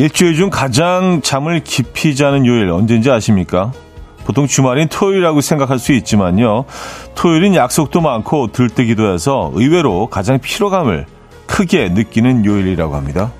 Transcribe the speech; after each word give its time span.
일주일 0.00 0.34
중 0.34 0.48
가장 0.48 1.20
잠을 1.22 1.62
깊이 1.62 2.16
자는 2.16 2.46
요일 2.46 2.70
언제인지 2.70 3.10
아십니까? 3.10 3.70
보통 4.24 4.46
주말인 4.46 4.88
토요일이라고 4.88 5.42
생각할 5.42 5.78
수 5.78 5.92
있지만요. 5.92 6.64
토요일은 7.14 7.54
약속도 7.54 8.00
많고 8.00 8.46
들뜨기도 8.50 9.12
해서 9.12 9.50
의외로 9.54 10.06
가장 10.06 10.38
피로감을 10.38 11.04
크게 11.44 11.90
느끼는 11.90 12.46
요일이라고 12.46 12.94
합니다. 12.96 13.30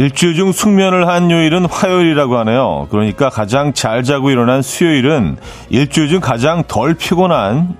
일주일 0.00 0.34
중 0.34 0.50
숙면을 0.50 1.08
한 1.08 1.30
요일은 1.30 1.66
화요일이라고 1.66 2.38
하네요. 2.38 2.86
그러니까 2.90 3.28
가장 3.28 3.74
잘 3.74 4.02
자고 4.02 4.30
일어난 4.30 4.62
수요일은 4.62 5.36
일주일 5.68 6.08
중 6.08 6.20
가장 6.20 6.64
덜 6.66 6.94
피곤한 6.94 7.76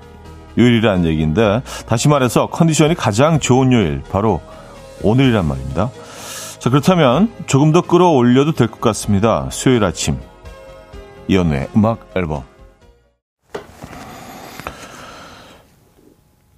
요일이라는 0.55 1.05
얘기인데 1.05 1.63
다시 1.87 2.09
말해서 2.09 2.45
컨디션이 2.45 2.93
가장 2.93 3.39
좋은 3.39 3.73
요일 3.73 4.03
바로 4.11 4.39
오늘이란 5.01 5.47
말입니다. 5.47 5.89
자 6.59 6.69
그렇다면 6.69 7.31
조금 7.47 7.71
더 7.71 7.81
끌어올려도 7.81 8.51
될 8.51 8.67
것 8.67 8.79
같습니다. 8.81 9.47
수요일 9.49 9.83
아침 9.83 10.19
이연우의 11.27 11.69
음악 11.75 12.07
앨범 12.15 12.43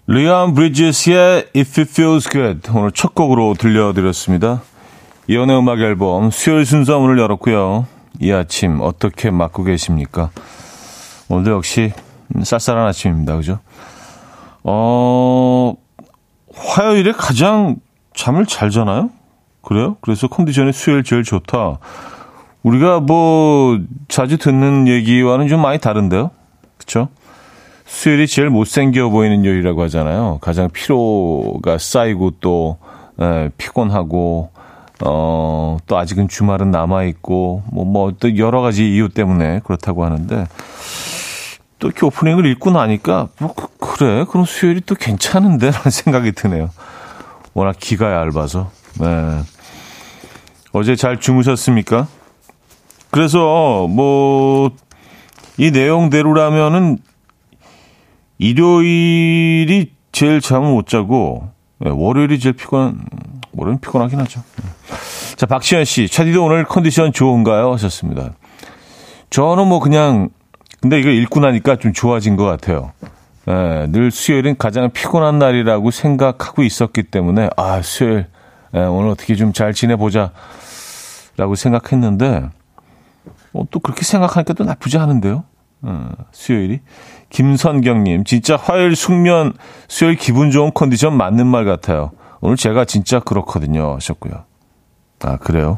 리암 0.07 0.55
브리지스의 0.55 1.47
If 1.55 1.79
It 1.79 1.89
Feels 1.89 2.29
Good 2.29 2.69
오늘 2.75 2.91
첫 2.91 3.15
곡으로 3.15 3.53
들려드렸습니다. 3.57 4.61
이연의 5.27 5.57
음악 5.57 5.79
앨범 5.79 6.31
수요일 6.31 6.65
순서 6.65 6.99
문을 6.99 7.17
열었고요. 7.17 7.87
이 8.19 8.31
아침 8.31 8.81
어떻게 8.81 9.31
맞고 9.31 9.63
계십니까? 9.63 10.31
오늘도 11.29 11.51
역시 11.51 11.93
쌀쌀한 12.43 12.85
아침입니다. 12.87 13.37
그죠? 13.37 13.59
어, 14.63 15.73
화요일에 16.53 17.13
가장 17.13 17.77
잠을 18.13 18.45
잘 18.45 18.69
자나요? 18.69 19.09
그래요? 19.61 19.95
그래서 20.01 20.27
컨디션이 20.27 20.73
수요일 20.73 21.03
제일 21.03 21.23
좋다. 21.23 21.79
우리가 22.63 22.99
뭐 22.99 23.79
자주 24.09 24.37
듣는 24.37 24.87
얘기와는 24.87 25.47
좀 25.47 25.61
많이 25.61 25.79
다른데요. 25.79 26.31
그쵸? 26.77 27.07
수요일이 27.85 28.27
제일 28.27 28.49
못생겨 28.49 29.09
보이는 29.09 29.45
요일이라고 29.45 29.83
하잖아요. 29.83 30.39
가장 30.41 30.69
피로가 30.69 31.77
쌓이고 31.77 32.31
또 32.41 32.77
에, 33.19 33.49
피곤하고 33.57 34.52
어, 35.05 35.77
또 35.85 35.97
아직은 35.97 36.29
주말은 36.29 36.71
남아있고, 36.71 37.63
뭐, 37.71 37.85
뭐, 37.85 38.13
또 38.19 38.37
여러 38.37 38.61
가지 38.61 38.89
이유 38.89 39.09
때문에 39.09 39.59
그렇다고 39.63 40.05
하는데, 40.05 40.47
또 41.79 41.87
이렇게 41.87 42.05
오프닝을 42.05 42.45
읽고 42.45 42.71
나니까, 42.71 43.27
뭐, 43.39 43.53
그, 43.53 44.03
래 44.03 44.25
그럼 44.25 44.45
수요일이 44.45 44.81
또 44.85 44.95
괜찮은데? 44.95 45.71
라는 45.71 45.91
생각이 45.91 46.31
드네요. 46.31 46.69
워낙 47.53 47.75
기가 47.79 48.13
얇아서. 48.13 48.71
네. 48.99 49.41
어제 50.71 50.95
잘 50.95 51.19
주무셨습니까? 51.19 52.07
그래서, 53.11 53.87
뭐, 53.89 54.71
이 55.57 55.69
내용대로라면은, 55.71 56.97
일요일이 58.37 59.91
제일 60.13 60.39
잠을 60.39 60.71
못 60.71 60.87
자고, 60.87 61.49
네, 61.79 61.89
월요일이 61.91 62.39
제일 62.39 62.53
피곤한, 62.55 63.05
월요일은 63.55 63.79
피곤하긴 63.81 64.19
하죠. 64.21 64.41
네. 64.61 64.69
자, 65.35 65.45
박시현 65.45 65.85
씨, 65.85 66.07
차디도 66.07 66.43
오늘 66.43 66.63
컨디션 66.65 67.11
좋은가요? 67.13 67.71
하셨습니다. 67.73 68.33
저는 69.29 69.67
뭐 69.67 69.79
그냥, 69.79 70.29
근데 70.81 70.99
이거 70.99 71.09
읽고 71.09 71.39
나니까 71.39 71.77
좀 71.77 71.93
좋아진 71.93 72.35
것 72.35 72.45
같아요. 72.45 72.91
예, 73.47 73.87
늘 73.89 74.11
수요일은 74.11 74.57
가장 74.57 74.89
피곤한 74.91 75.39
날이라고 75.39 75.91
생각하고 75.91 76.63
있었기 76.63 77.03
때문에, 77.03 77.49
아, 77.57 77.81
수요일, 77.81 78.27
예, 78.73 78.79
오늘 78.79 79.09
어떻게 79.09 79.35
좀 79.35 79.53
잘 79.53 79.73
지내보자. 79.73 80.31
라고 81.35 81.55
생각했는데, 81.55 82.43
어, 83.53 83.63
또 83.71 83.79
그렇게 83.79 84.03
생각하니까 84.03 84.53
또 84.53 84.63
나쁘지 84.63 84.97
않은데요? 84.97 85.43
어, 85.81 86.09
수요일이. 86.31 86.79
김선경님, 87.29 88.23
진짜 88.23 88.55
화요일 88.55 88.95
숙면, 88.95 89.53
수요일 89.87 90.15
기분 90.15 90.51
좋은 90.51 90.71
컨디션 90.73 91.17
맞는 91.17 91.47
말 91.47 91.65
같아요. 91.65 92.11
오늘 92.43 92.57
제가 92.57 92.83
진짜 92.83 93.21
그렇거든요. 93.21 93.95
하셨고요. 93.95 94.43
아, 95.21 95.37
그래요? 95.37 95.77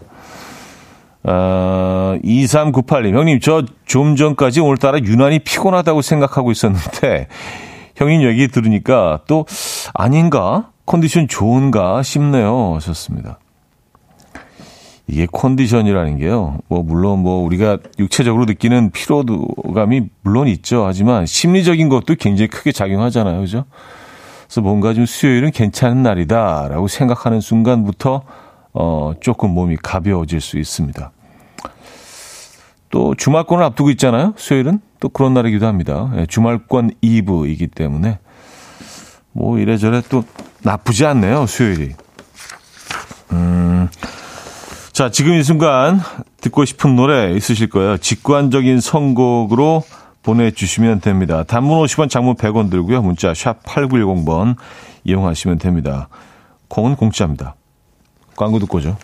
아, 1.23 2.17
2398님, 2.23 3.15
형님, 3.15 3.39
저 3.39 3.63
좀 3.85 4.15
전까지 4.15 4.61
오늘따라 4.61 4.99
유난히 4.99 5.39
피곤하다고 5.39 6.01
생각하고 6.01 6.51
있었는데, 6.51 7.27
형님 7.95 8.23
얘기 8.23 8.47
들으니까 8.47 9.21
또 9.27 9.45
아닌가? 9.93 10.71
컨디션 10.87 11.27
좋은가 11.27 12.01
싶네요. 12.01 12.73
하셨습니다. 12.75 13.39
이게 15.07 15.27
컨디션이라는 15.31 16.17
게요. 16.17 16.57
뭐, 16.67 16.81
물론 16.81 17.19
뭐, 17.19 17.43
우리가 17.43 17.77
육체적으로 17.99 18.45
느끼는 18.45 18.89
피로감이 18.89 20.01
물론 20.23 20.47
있죠. 20.47 20.83
하지만 20.87 21.27
심리적인 21.27 21.89
것도 21.89 22.15
굉장히 22.15 22.47
크게 22.47 22.71
작용하잖아요. 22.71 23.39
그죠? 23.39 23.65
그래서 24.45 24.61
뭔가 24.61 24.93
좀 24.93 25.05
수요일은 25.05 25.51
괜찮은 25.51 26.03
날이다라고 26.03 26.87
생각하는 26.87 27.41
순간부터 27.41 28.23
어, 28.73 29.13
조금 29.19 29.51
몸이 29.51 29.77
가벼워질 29.77 30.41
수 30.41 30.57
있습니다. 30.57 31.11
또 32.89 33.15
주말권을 33.15 33.63
앞두고 33.63 33.89
있잖아요. 33.91 34.33
수요일은 34.37 34.79
또 34.99 35.09
그런 35.09 35.33
날이기도 35.33 35.65
합니다. 35.65 36.11
예, 36.17 36.25
주말권 36.25 36.91
2부이기 37.01 37.73
때문에 37.73 38.19
뭐 39.31 39.59
이래저래 39.59 40.01
또 40.09 40.23
나쁘지 40.63 41.05
않네요. 41.05 41.45
수요일이. 41.45 41.93
음. 43.31 43.89
자, 44.93 45.11
지금 45.11 45.33
이 45.33 45.43
순간 45.43 45.99
듣고 46.39 46.63
싶은 46.63 46.95
노래 46.95 47.33
있으실 47.33 47.69
거예요. 47.69 47.97
직관적인 47.97 48.79
선곡으로 48.79 49.83
보내주시면 50.25 51.01
됩니다. 51.01 51.43
단문 51.43 51.83
50원, 51.83 52.09
장문 52.09 52.35
100원 52.35 52.71
들고요. 52.71 53.01
문자 53.03 53.33
샵 53.33 53.63
8910번 53.63 54.55
이용하시면 55.03 55.59
됩니다. 55.59 56.09
공은 56.67 56.95
공짜입니다. 56.95 57.55
광고 58.35 58.59
듣고 58.59 58.79
오죠. 58.79 58.97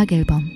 음악 0.00 0.12
앨범 0.12 0.48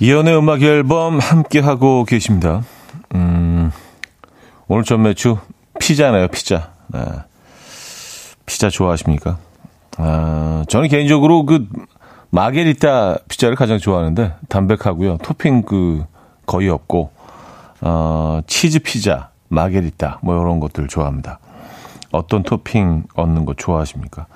이연의 0.00 0.36
음악 0.36 0.62
앨범 0.62 1.18
함께 1.18 1.60
하고 1.60 2.04
계십니다. 2.04 2.62
음, 3.14 3.72
오늘 4.68 4.84
전 4.84 5.00
매주 5.00 5.38
피자네요, 5.78 6.28
피자. 6.28 6.72
네. 6.88 7.00
피자 8.44 8.68
좋아하십니까? 8.68 9.38
아, 9.96 10.64
저는 10.68 10.88
개인적으로 10.88 11.46
그 11.46 11.66
마게리타 12.28 13.20
피자를 13.28 13.56
가장 13.56 13.78
좋아하는데 13.78 14.34
담백하고요. 14.50 15.18
토핑 15.22 15.62
그 15.62 16.04
거의 16.44 16.68
없고 16.68 17.12
어, 17.80 18.42
치즈 18.46 18.80
피자, 18.80 19.30
마게리타 19.48 20.18
뭐 20.22 20.38
이런 20.38 20.60
것들 20.60 20.86
좋아합니다. 20.88 21.38
어떤 22.12 22.42
토핑 22.42 23.04
얹는 23.14 23.44
거 23.44 23.54
좋아하십니까? 23.54 24.26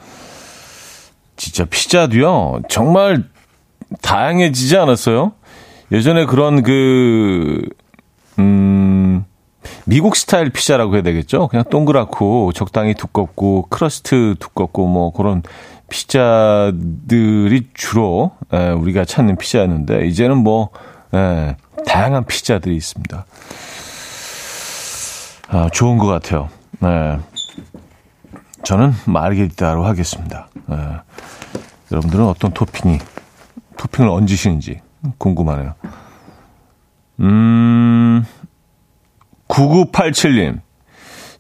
진짜 1.37 1.65
피자도요. 1.65 2.63
정말 2.69 3.25
다양해지지 4.03 4.77
않았어요? 4.77 5.33
예전에 5.93 6.27
그런 6.27 6.63
그, 6.63 7.63
음, 8.39 9.25
미국 9.85 10.17
스타일 10.17 10.51
피자라고 10.51 10.95
해야 10.95 11.03
되겠죠? 11.03 11.49
그냥 11.49 11.65
동그랗고 11.71 12.53
적당히 12.53 12.95
두껍고 12.95 13.67
crust 13.69 14.35
두껍고 14.39 14.87
뭐 14.87 15.13
그런 15.13 15.43
피자들이 15.89 17.69
주로 17.75 18.33
에, 18.53 18.71
우리가 18.71 19.05
찾는 19.05 19.37
피자였는데 19.37 20.07
이제는 20.07 20.39
뭐 20.39 20.71
에, 21.13 21.57
다양한 21.87 22.25
피자들이 22.25 22.75
있습니다. 22.77 23.27
아, 25.49 25.69
좋은 25.73 25.99
것 25.99 26.07
같아요. 26.07 26.49
네. 26.81 27.19
저는 28.65 28.93
마르게리타로 29.07 29.85
하겠습니다. 29.85 30.49
네. 30.67 30.77
여러분들은 31.93 32.27
어떤 32.27 32.53
토핑이 32.53 32.99
토핑을 33.77 34.09
얹으시는지 34.09 34.81
궁금하네요. 35.19 35.75
음, 37.21 38.25
9987님. 39.49 40.61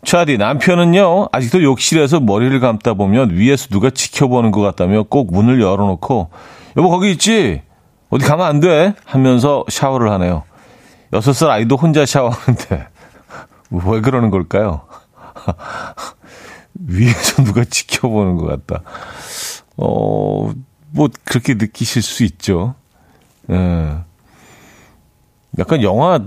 차디, 0.04 0.36
남편은요, 0.36 1.28
아직도 1.32 1.62
욕실에서 1.62 2.20
머리를 2.20 2.58
감다 2.60 2.92
보면 2.94 3.30
위에서 3.30 3.68
누가 3.68 3.88
지켜보는 3.88 4.50
것 4.50 4.60
같다며 4.60 5.04
꼭 5.04 5.32
문을 5.32 5.62
열어놓고, 5.62 6.30
여보, 6.76 6.90
거기 6.90 7.10
있지? 7.12 7.62
어디 8.10 8.26
가면 8.26 8.46
안 8.46 8.60
돼? 8.60 8.94
하면서 9.06 9.64
샤워를 9.68 10.10
하네요. 10.12 10.42
여섯 11.14 11.32
살 11.32 11.50
아이도 11.50 11.76
혼자 11.76 12.04
샤워하는데, 12.04 12.86
왜 13.70 14.00
그러는 14.02 14.30
걸까요? 14.30 14.82
위에서 16.74 17.42
누가 17.44 17.64
지켜보는 17.64 18.36
것 18.36 18.46
같다. 18.46 18.82
어, 19.76 20.52
뭐, 20.90 21.08
그렇게 21.24 21.54
느끼실 21.54 22.02
수 22.02 22.24
있죠. 22.24 22.74
예. 23.50 23.96
약간 25.58 25.82
영화, 25.82 26.20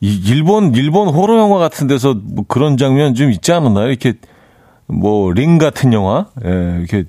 일본, 0.00 0.74
일본 0.74 1.08
호러 1.08 1.38
영화 1.38 1.58
같은 1.58 1.86
데서 1.86 2.14
뭐 2.14 2.44
그런 2.46 2.76
장면 2.76 3.14
좀 3.14 3.30
있지 3.30 3.52
않았나요? 3.52 3.88
이렇게, 3.88 4.14
뭐, 4.86 5.32
링 5.32 5.58
같은 5.58 5.92
영화? 5.92 6.26
예, 6.44 6.76
이렇게, 6.78 7.04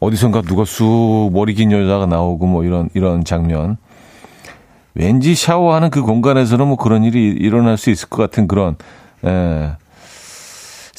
어디선가 0.00 0.42
누가 0.42 0.64
쑥 0.64 1.30
머리 1.32 1.54
긴 1.54 1.72
여자가 1.72 2.06
나오고 2.06 2.46
뭐 2.46 2.64
이런, 2.64 2.88
이런 2.94 3.24
장면. 3.24 3.76
왠지 4.94 5.34
샤워하는 5.34 5.90
그 5.90 6.02
공간에서는 6.02 6.66
뭐 6.66 6.76
그런 6.76 7.04
일이 7.04 7.28
일어날 7.28 7.76
수 7.76 7.90
있을 7.90 8.08
것 8.08 8.16
같은 8.16 8.48
그런, 8.48 8.76
예, 9.24 9.72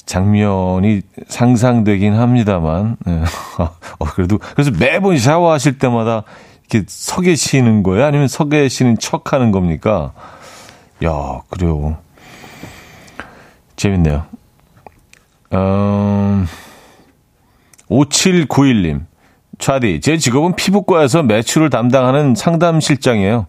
장면이 0.10 1.04
상상되긴 1.28 2.16
합니다만, 2.16 2.98
예. 3.08 3.22
어, 4.00 4.06
그래도, 4.16 4.40
그래서 4.40 4.72
매번 4.80 5.20
샤워하실 5.20 5.78
때마다 5.78 6.24
이렇게 6.68 6.84
서 6.90 7.22
계시는 7.22 7.84
거예요? 7.84 8.06
아니면 8.06 8.28
서 8.28 8.46
계시는 8.46 8.98
척 8.98 9.34
하는 9.34 9.52
겁니까? 9.52 10.14
야, 11.06 11.42
그래요. 11.50 11.98
재밌네요. 13.76 14.24
음, 15.54 16.48
5791님. 17.88 19.06
차디, 19.60 20.02
제 20.02 20.18
직업은 20.18 20.56
피부과에서 20.56 21.22
매출을 21.22 21.70
담당하는 21.70 22.34
상담실장이에요. 22.34 23.46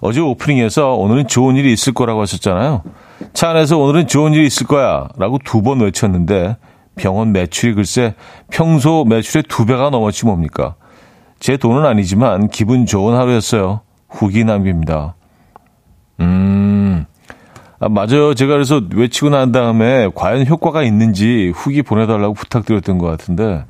어제 0.00 0.20
오프닝에서 0.20 0.94
오늘은 0.94 1.28
좋은 1.28 1.56
일이 1.56 1.74
있을 1.74 1.92
거라고 1.92 2.22
하셨잖아요. 2.22 2.84
차 3.32 3.50
안에서 3.50 3.78
오늘은 3.78 4.06
좋은 4.06 4.32
일이 4.32 4.46
있을 4.46 4.66
거야 4.66 5.08
라고 5.16 5.38
두 5.44 5.62
번 5.62 5.80
외쳤는데 5.80 6.56
병원 6.96 7.32
매출이 7.32 7.74
글쎄 7.74 8.14
평소 8.50 9.04
매출의 9.04 9.44
두 9.48 9.66
배가 9.66 9.90
넘었지 9.90 10.26
뭡니까? 10.26 10.74
제 11.38 11.56
돈은 11.56 11.86
아니지만 11.86 12.48
기분 12.48 12.84
좋은 12.86 13.16
하루였어요. 13.16 13.80
후기 14.08 14.44
남깁니다. 14.44 15.14
음, 16.20 17.06
아, 17.78 17.88
맞아요. 17.88 18.34
제가 18.34 18.52
그래서 18.52 18.82
외치고 18.94 19.30
난 19.30 19.52
다음에 19.52 20.08
과연 20.14 20.46
효과가 20.46 20.82
있는지 20.82 21.52
후기 21.54 21.82
보내달라고 21.82 22.34
부탁드렸던 22.34 22.98
것 22.98 23.06
같은데, 23.06 23.64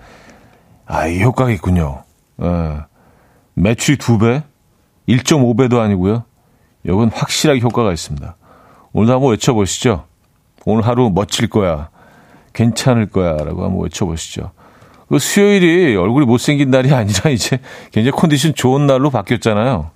아, 0.87 1.07
이 1.07 1.23
효과가 1.23 1.51
있군요. 1.53 2.03
예. 2.43 2.79
매출이 3.55 3.99
두 3.99 4.19
배? 4.19 4.43
1.5배도 5.09 5.79
아니고요. 5.79 6.25
이건 6.85 7.11
확실하게 7.11 7.61
효과가 7.61 7.93
있습니다. 7.93 8.35
오늘도 8.93 9.13
한번 9.13 9.31
외쳐보시죠. 9.31 10.05
오늘 10.65 10.87
하루 10.87 11.11
멋질 11.11 11.49
거야. 11.49 11.91
괜찮을 12.53 13.09
거야. 13.09 13.37
라고 13.37 13.65
한번 13.65 13.83
외쳐보시죠. 13.83 14.51
그 15.09 15.19
수요일이 15.19 15.97
얼굴이 15.97 16.27
못생긴 16.27 16.71
날이 16.71 16.93
아니라 16.93 17.31
이제 17.35 17.59
굉장히 17.93 18.13
컨디션 18.17 18.55
좋은 18.55 18.87
날로 18.87 19.11
바뀌었잖아요. 19.11 19.91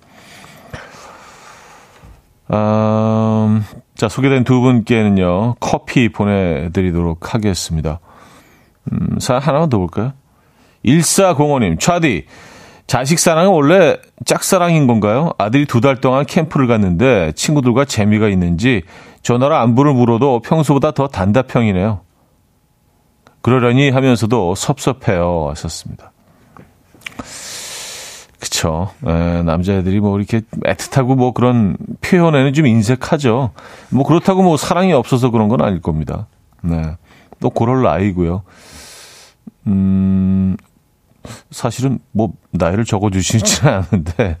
음, 2.51 3.63
자, 3.95 4.07
소개된 4.07 4.43
두 4.43 4.61
분께는요, 4.61 5.55
커피 5.59 6.09
보내드리도록 6.09 7.33
하겠습니다. 7.33 7.99
음, 8.91 9.19
사 9.19 9.39
하나만 9.39 9.69
더 9.69 9.77
볼까요? 9.77 10.13
1405님, 10.85 11.79
차디, 11.79 12.25
자식 12.87 13.17
사랑은 13.19 13.51
원래 13.51 13.97
짝사랑인 14.25 14.85
건가요? 14.87 15.31
아들이 15.37 15.65
두 15.65 15.81
달 15.81 15.99
동안 16.01 16.25
캠프를 16.25 16.67
갔는데 16.67 17.31
친구들과 17.35 17.85
재미가 17.85 18.29
있는지 18.29 18.83
전화로 19.23 19.55
안부를 19.55 19.93
물어도 19.93 20.41
평소보다 20.41 20.91
더 20.91 21.07
단답형이네요. 21.07 22.01
그러려니 23.41 23.89
하면서도 23.89 24.55
섭섭해요. 24.55 25.47
하셨습니다. 25.49 26.11
그쵸. 28.39 28.89
에, 29.05 29.41
남자애들이 29.43 29.99
뭐 29.99 30.17
이렇게 30.17 30.41
애틋하고 30.63 31.15
뭐 31.15 31.31
그런 31.31 31.77
표현에는 32.01 32.53
좀 32.53 32.67
인색하죠. 32.67 33.51
뭐 33.89 34.05
그렇다고 34.05 34.43
뭐 34.43 34.57
사랑이 34.57 34.93
없어서 34.93 35.31
그런 35.31 35.47
건 35.47 35.61
아닐 35.61 35.81
겁니다. 35.81 36.27
네. 36.61 36.95
또 37.39 37.49
그럴 37.49 37.81
나이고요. 37.81 38.43
음, 39.67 40.57
사실은 41.51 41.99
뭐 42.11 42.33
나이를 42.51 42.85
적어주시지는 42.85 43.73
않은데 43.73 44.37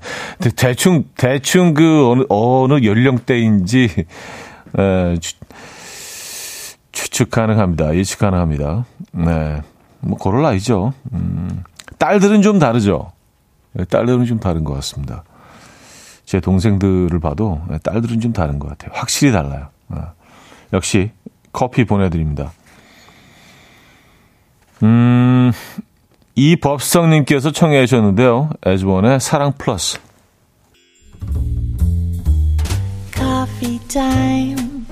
대충 0.55 1.05
대충 1.15 1.73
그 1.73 2.09
어느 2.09 2.23
어느 2.29 2.85
연령대인지 2.85 4.05
에, 4.77 5.15
추측 6.91 7.29
가능합니다. 7.29 7.95
예측 7.95 8.19
가능합니다. 8.19 8.85
네. 9.11 9.61
뭐, 9.99 10.17
그럴 10.17 10.43
나이죠. 10.43 10.93
음, 11.13 11.63
딸들은 11.97 12.41
좀 12.41 12.59
다르죠. 12.59 13.11
네, 13.73 13.83
딸들은 13.85 14.25
좀 14.25 14.39
다른 14.39 14.63
것 14.63 14.73
같습니다. 14.75 15.23
제 16.25 16.39
동생들을 16.39 17.19
봐도 17.19 17.61
네, 17.69 17.77
딸들은 17.79 18.19
좀 18.19 18.33
다른 18.33 18.59
것 18.59 18.69
같아요. 18.69 18.91
확실히 18.93 19.31
달라요. 19.31 19.67
네. 19.87 19.97
역시 20.73 21.11
커피 21.51 21.85
보내드립니다. 21.85 22.51
음, 24.83 25.51
이법성님께서 26.35 27.51
청해 27.51 27.85
주셨는데요. 27.85 28.49
에즈원의 28.65 29.19
사랑 29.19 29.53
플러스. 29.57 29.97
Coffee 33.13 33.79
time. 33.87 34.85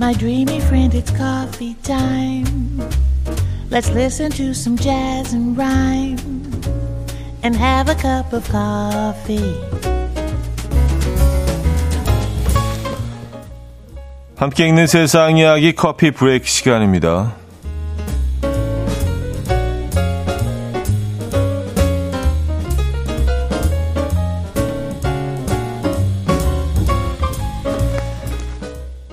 My 0.00 0.14
dreamy 0.14 0.58
friend, 0.58 0.96
it's 0.96 1.10
coffee 1.16 1.74
time. 1.82 2.80
Let's 3.70 3.90
listen 3.90 4.30
to 4.30 4.50
some 4.50 4.76
jazz 4.76 5.34
and 5.34 5.58
rhyme 5.58 6.18
and 7.42 7.56
have 7.56 7.90
a 7.90 7.96
cup 7.96 8.32
of 8.32 8.48
coffee. 8.50 9.54
함께 14.36 14.68
읽는 14.68 14.86
세상 14.86 15.36
이야기 15.36 15.74
커피 15.74 16.10
브레이크 16.10 16.46
시간입니다. 16.46 17.43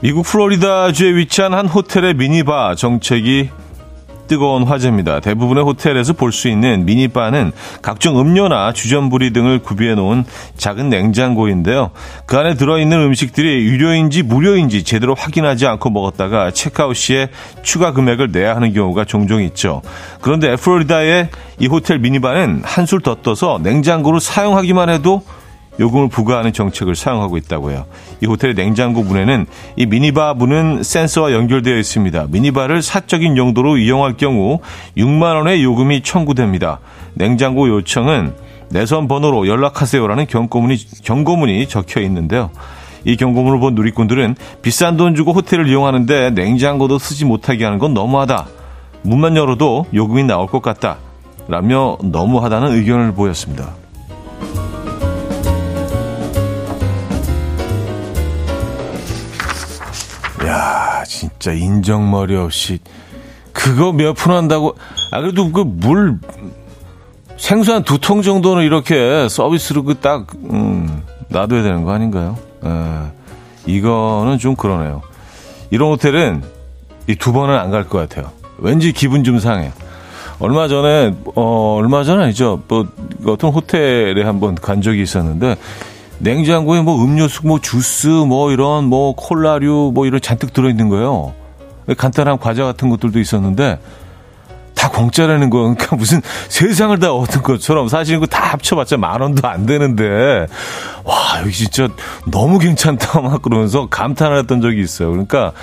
미국 0.02 0.24
플로리다주에 0.24 1.16
위치한 1.16 1.54
한 1.54 1.68
호텔의 1.68 2.16
미니바 2.16 2.74
정책이 2.76 3.50
뜨거운 4.28 4.64
화제입니다. 4.64 5.20
대부분의 5.20 5.64
호텔에서 5.64 6.14
볼 6.14 6.32
수 6.32 6.48
있는 6.48 6.86
미니바는 6.86 7.52
각종 7.82 8.18
음료나 8.20 8.72
주전부리 8.74 9.32
등을 9.34 9.60
구비해 9.60 9.94
놓은 9.94 10.24
작은 10.58 10.90
냉장고인데요. 10.90 11.92
그 12.26 12.38
안에 12.38 12.56
들어있는 12.56 12.98
음식들이 12.98 13.66
유료인지 13.66 14.24
무료인지 14.24 14.84
제대로 14.84 15.14
확인하지 15.14 15.68
않고 15.68 15.90
먹었다가 15.90 16.52
체크아웃 16.52 16.96
시에 16.96 17.30
추가 17.62 17.92
금액을 17.92 18.32
내야 18.32 18.56
하는 18.56 18.74
경우가 18.74 19.04
종종 19.06 19.44
있죠. 19.44 19.82
그런데 20.22 20.56
플로리다의 20.56 21.30
이 21.60 21.68
호텔 21.68 22.00
미니바는 22.00 22.62
한술 22.64 23.02
더 23.02 23.16
떠서 23.16 23.60
냉장고를 23.62 24.20
사용하기만 24.22 24.90
해도 24.90 25.24
요금을 25.80 26.10
부과하는 26.10 26.54
정책을 26.54 26.96
사용하고 26.96 27.38
있다고 27.38 27.72
해요. 27.72 27.86
이 28.22 28.26
호텔의 28.26 28.56
냉장고 28.56 29.04
문에는 29.04 29.46
이 29.78 29.86
미니바 29.86 30.34
문은 30.36 30.84
센서와 30.84 31.32
연결되어 31.32 31.78
있습니다. 31.78 32.28
미니바를 32.30 32.82
사적인 32.82 33.38
용도로 33.38 33.78
이용할 33.78 34.18
경우 34.18 34.60
6만 34.98 35.36
원의 35.36 35.64
요금이 35.64 36.04
청구됩니다. 36.04 36.80
냉장고 37.14 37.68
요청은 37.70 38.34
내선 38.70 39.08
번호로 39.08 39.48
연락하세요라는 39.48 40.28
경고문이 40.28 40.78
경고문이 41.04 41.68
적혀 41.68 42.02
있는데요. 42.02 42.52
이 43.04 43.16
경고문을 43.16 43.60
본 43.60 43.76
누리꾼들은 43.76 44.36
비싼 44.62 44.96
돈 44.96 45.16
주고 45.16 45.34
호텔을 45.34 45.68
이용하는데 45.68 46.32
냉장고도 46.32 47.00
쓰지 47.00 47.26
못하게 47.26 47.66
하는 47.66 47.80
건 47.80 47.94
너무하다. 47.94 48.48
문만 49.04 49.36
열어도 49.36 49.88
요금이 49.94 50.24
나올 50.24 50.48
것 50.48 50.62
같다. 50.62 50.98
라며 51.48 51.98
너무하다는 52.04 52.74
의견을 52.74 53.14
보였습니다. 53.14 53.81
진짜 61.42 61.54
인정머리 61.58 62.36
없이 62.36 62.78
그거 63.52 63.92
몇 63.92 64.14
푼 64.14 64.32
한다고 64.34 64.76
아 65.12 65.20
그래도 65.22 65.52
그 65.52 65.64
물 65.66 66.20
생수 67.38 67.74
한 67.74 67.84
두 67.84 67.98
통 67.98 68.22
정도는 68.22 68.64
이렇게 68.64 69.28
서비스로 69.28 69.84
그 69.84 69.96
딱, 69.96 70.28
음, 70.52 71.02
놔둬야 71.30 71.64
되는 71.64 71.84
거 71.84 71.92
아닌가요? 71.92 72.38
에, 72.64 72.70
이거는 73.66 74.38
좀 74.38 74.56
그러네요. 74.56 75.02
이런 75.72 75.90
호텔은 75.90 76.44
이 77.08 77.16
두 77.16 77.34
번은 77.34 77.58
안 77.58 77.72
갈 77.72 77.86
것 77.90 77.98
같아요. 77.98 78.32
왠지 78.60 78.94
기분 78.94 79.24
좀 79.24 79.40
상해. 79.40 79.72
얼마 80.38 80.68
전에, 80.68 81.16
어, 81.36 81.78
얼마 81.80 82.04
전 82.04 82.20
아니죠. 82.20 82.62
뭐, 82.68 82.86
어떤 83.26 83.52
호텔에 83.52 84.22
한번 84.24 84.54
간 84.54 84.84
적이 84.84 85.02
있었는데, 85.02 85.56
냉장고에 86.22 86.82
뭐 86.82 87.04
음료수, 87.04 87.46
뭐 87.48 87.60
주스, 87.60 88.08
뭐 88.08 88.52
이런 88.52 88.86
뭐 88.86 89.14
콜라류, 89.16 89.92
뭐 89.94 90.06
이런 90.06 90.22
잔뜩 90.22 90.54
들어있는 90.54 90.90
거예요. 90.90 91.34
간단한 91.98 92.38
과자 92.38 92.64
같은 92.64 92.90
것들도 92.90 93.20
있었는데, 93.20 93.80
다 94.76 94.90
공짜라는 94.90 95.50
거. 95.50 95.58
그러니까 95.60 95.96
무슨 95.98 96.22
세상을 96.48 96.98
다 97.00 97.12
얻은 97.14 97.42
것처럼 97.42 97.88
사실 97.88 98.16
이거 98.18 98.26
다 98.28 98.52
합쳐봤자 98.54 98.98
만 98.98 99.20
원도 99.22 99.48
안 99.48 99.66
되는데, 99.66 100.48
와, 101.04 101.16
여기 101.42 101.52
진짜 101.52 101.88
너무 102.28 102.60
괜찮다. 102.60 103.20
막 103.22 103.42
그러면서 103.42 103.88
감탄을 103.90 104.38
했던 104.40 104.62
적이 104.62 104.82
있어요. 104.82 105.10
그러니까 105.10 105.54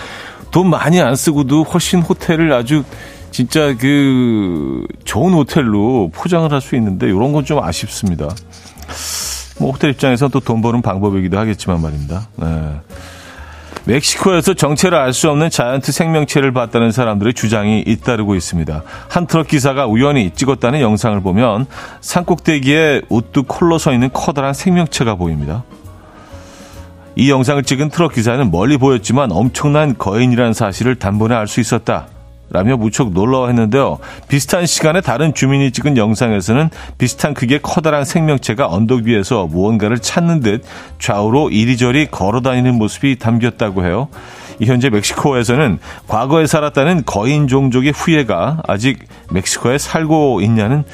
돈 0.50 0.68
많이 0.70 1.00
안 1.00 1.14
쓰고도 1.14 1.62
훨씬 1.64 2.00
호텔을 2.02 2.52
아주 2.52 2.82
진짜 3.30 3.74
그 3.78 4.84
좋은 5.04 5.32
호텔로 5.34 6.10
포장을 6.12 6.50
할 6.50 6.60
수 6.60 6.74
있는데 6.76 7.06
이런 7.06 7.32
건 7.32 7.44
좀 7.44 7.62
아쉽습니다. 7.62 8.28
뭐 9.58 9.72
호텔 9.72 9.90
입장에서 9.90 10.28
또 10.28 10.40
돈 10.40 10.62
버는 10.62 10.82
방법이기도 10.82 11.38
하겠지만 11.38 11.82
말입니다. 11.82 12.28
네. 12.36 12.46
멕시코에서 13.84 14.54
정체를 14.54 14.98
알 14.98 15.12
수 15.12 15.30
없는 15.30 15.50
자이언트 15.50 15.92
생명체를 15.92 16.52
봤다는 16.52 16.90
사람들의 16.92 17.32
주장이 17.34 17.82
잇따르고 17.86 18.34
있습니다. 18.34 18.82
한 19.08 19.26
트럭 19.26 19.48
기사가 19.48 19.86
우연히 19.86 20.30
찍었다는 20.34 20.80
영상을 20.80 21.18
보면 21.22 21.66
산꼭대기에 22.00 23.02
우뚝 23.08 23.46
홀로 23.60 23.78
서 23.78 23.92
있는 23.92 24.10
커다란 24.12 24.52
생명체가 24.52 25.14
보입니다. 25.14 25.64
이 27.16 27.30
영상을 27.30 27.62
찍은 27.62 27.88
트럭 27.88 28.12
기사는 28.12 28.50
멀리 28.50 28.76
보였지만 28.76 29.32
엄청난 29.32 29.96
거인이라는 29.96 30.52
사실을 30.52 30.96
단번에 30.96 31.34
알 31.34 31.46
수 31.48 31.60
있었다. 31.60 32.06
라며 32.50 32.76
무척 32.76 33.12
놀라워했는데요. 33.12 33.98
비슷한 34.28 34.66
시간에 34.66 35.00
다른 35.00 35.34
주민이 35.34 35.70
찍은 35.70 35.96
영상에서는 35.96 36.70
비슷한 36.96 37.34
크기의 37.34 37.60
커다란 37.62 38.04
생명체가 38.04 38.68
언덕 38.68 39.04
위에서 39.04 39.46
무언가를 39.46 39.98
찾는 39.98 40.40
듯 40.40 40.64
좌우로 40.98 41.50
이리저리 41.50 42.06
걸어다니는 42.10 42.74
모습이 42.74 43.18
담겼다고 43.18 43.84
해요. 43.84 44.08
현재 44.62 44.90
멕시코에서는 44.90 45.78
과거에 46.08 46.46
살았다는 46.46 47.04
거인 47.04 47.46
종족의 47.46 47.92
후예가 47.92 48.62
아직 48.66 48.98
멕시코에 49.30 49.78
살고 49.78 50.40
있냐는 50.40 50.84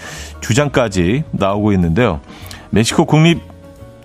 주장까지 0.40 1.24
나오고 1.30 1.72
있는데요. 1.72 2.20
멕시코 2.70 3.04
국립 3.06 3.40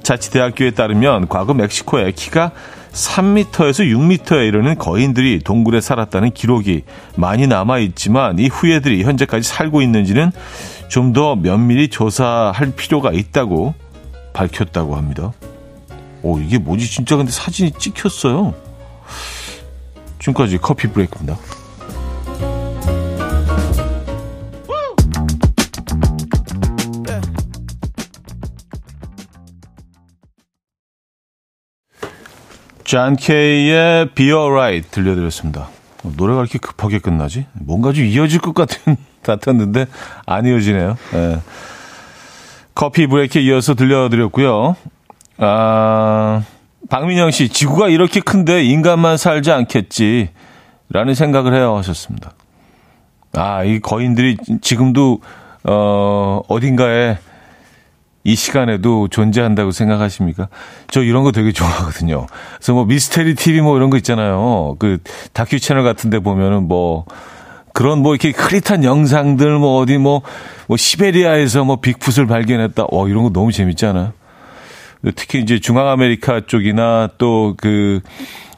자치대학교에 0.04 0.72
따르면 0.72 1.28
과거 1.28 1.54
멕시코에 1.54 2.12
키가 2.12 2.52
3m에서 2.92 3.86
6m에 3.86 4.48
이르는 4.48 4.78
거인들이 4.78 5.40
동굴에 5.40 5.80
살았다는 5.82 6.32
기록이 6.32 6.84
많이 7.16 7.48
남아 7.48 7.80
있지만 7.80 8.40
이 8.40 8.48
후예들이 8.48 9.04
현재까지 9.04 9.48
살고 9.48 9.82
있는지는 9.82 10.32
좀 10.90 11.14
더 11.14 11.36
면밀히 11.36 11.88
조사할 11.90 12.74
필요가 12.76 13.12
있다고 13.12 13.74
밝혔다고 14.34 14.96
합니다. 14.96 15.34
오, 16.24 16.40
이게 16.40 16.58
뭐지? 16.58 16.90
진짜 16.90 17.16
근데 17.16 17.32
사진이 17.32 17.72
찍혔어요. 17.78 18.54
지금까지 20.20 20.58
Coffee 20.58 20.88
Break입니다. 20.88 21.38
존 32.90 33.16
케이의 33.16 34.10
Be 34.16 34.32
Alright 34.32 34.90
들려드렸습니다. 34.90 35.70
어, 36.04 36.12
노래가 36.18 36.40
이렇게 36.40 36.58
급하게 36.58 36.98
끝나지? 36.98 37.46
뭔가 37.54 37.94
좀 37.94 38.04
이어질 38.04 38.40
것 38.40 38.56
같은 38.56 38.98
같았는데 39.22 39.86
안 40.26 40.48
이어지네요. 40.48 40.98
네. 41.12 41.40
커피 42.74 43.06
브레이크에 43.06 43.44
이어서 43.44 43.76
들려드렸고요. 43.76 44.76
아, 45.38 46.42
박민영 46.90 47.30
씨, 47.30 47.50
지구가 47.50 47.90
이렇게 47.90 48.22
큰데 48.22 48.64
인간만 48.64 49.18
살지 49.18 49.52
않겠지. 49.52 50.30
라는 50.90 51.14
생각을 51.14 51.54
해요 51.54 51.78
하셨습니다. 51.78 52.32
아, 53.34 53.64
이 53.64 53.80
거인들이 53.80 54.36
지금도, 54.62 55.22
어, 55.64 56.42
어딘가에 56.48 57.20
이 58.24 58.36
시간에도 58.36 59.08
존재한다고 59.08 59.72
생각하십니까? 59.72 60.50
저 60.90 61.02
이런 61.04 61.24
거 61.24 61.32
되게 61.32 61.52
좋아하거든요. 61.52 62.28
그래서 62.58 62.74
뭐 62.74 62.86
미스테리 62.86 63.36
TV 63.36 63.62
뭐 63.62 63.78
이런 63.78 63.90
거 63.90 63.98
있잖아요. 63.98 64.76
그 64.80 64.98
다큐 65.34 65.60
채널 65.60 65.84
같은 65.84 66.10
데 66.10 66.20
보면은 66.20 66.68
뭐 66.68 67.06
그런 67.74 68.00
뭐 68.00 68.14
이렇게 68.14 68.32
흐릿한 68.38 68.84
영상들 68.84 69.58
뭐 69.58 69.80
어디 69.80 69.98
뭐, 69.98 70.22
뭐 70.68 70.76
시베리아에서 70.76 71.64
뭐 71.64 71.78
빅풋을 71.78 72.28
발견했다. 72.28 72.88
어, 72.92 73.08
이런 73.08 73.24
거 73.24 73.30
너무 73.30 73.52
재밌지 73.52 73.86
않아요? 73.86 74.14
특히 75.16 75.40
이제 75.40 75.60
중앙아메리카 75.60 76.42
쪽이나 76.46 77.10
또 77.18 77.56
그, 77.58 78.02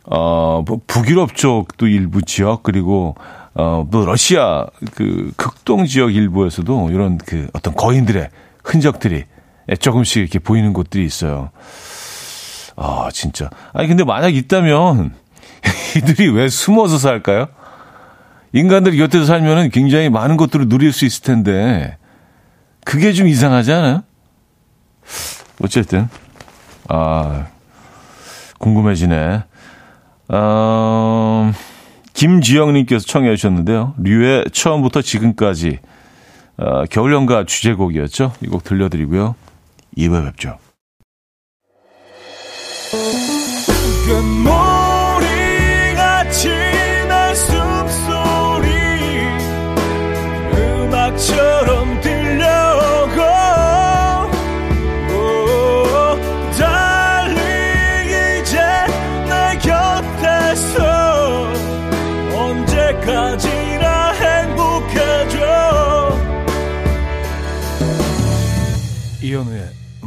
어, 0.06 0.64
뭐 0.66 0.80
북유럽 0.88 1.36
쪽도 1.36 1.88
일부 1.88 2.24
지역 2.24 2.64
그리고 2.64 3.16
어, 3.54 3.86
뭐 3.90 4.06
러시아 4.06 4.66
그 4.96 5.32
극동 5.36 5.86
지역 5.86 6.16
일부에서도 6.16 6.90
이런 6.90 7.20
그 7.20 7.48
어떤 7.54 7.76
거인들의 7.76 8.30
흔적들이 8.64 9.18
예, 9.18 9.26
조금씩 9.80 10.22
이렇게 10.22 10.40
보이는 10.40 10.74
곳들이 10.74 11.06
있어요. 11.06 11.52
아, 12.76 13.10
진짜. 13.14 13.50
아니, 13.74 13.88
근데 13.88 14.04
만약 14.04 14.34
있다면, 14.34 15.14
이들이 15.98 16.30
왜 16.30 16.50
숨어서 16.50 16.98
살까요? 16.98 17.48
인간들이 18.54 18.98
곁에서 18.98 19.26
살면은 19.26 19.70
굉장히 19.70 20.10
많은 20.10 20.38
것들을 20.38 20.68
누릴 20.68 20.92
수 20.92 21.06
있을 21.06 21.24
텐데, 21.24 21.98
그게 22.84 23.14
좀 23.14 23.28
이상하지 23.28 23.72
않아요? 23.72 24.04
어쨌든, 25.64 26.10
아, 26.90 27.48
궁금해지네. 28.58 29.44
어, 30.30 31.52
김지영님께서 32.14 33.06
청해 33.06 33.36
주셨는데요. 33.36 33.94
류의 33.98 34.46
처음부터 34.52 35.02
지금까지, 35.02 35.80
어, 36.58 36.86
겨울연가 36.86 37.46
주제곡이었죠. 37.46 38.34
이 38.44 38.48
곡 38.48 38.64
들려드리고요. 38.64 39.36
2부에 39.98 40.26
뵙죠. 40.26 40.58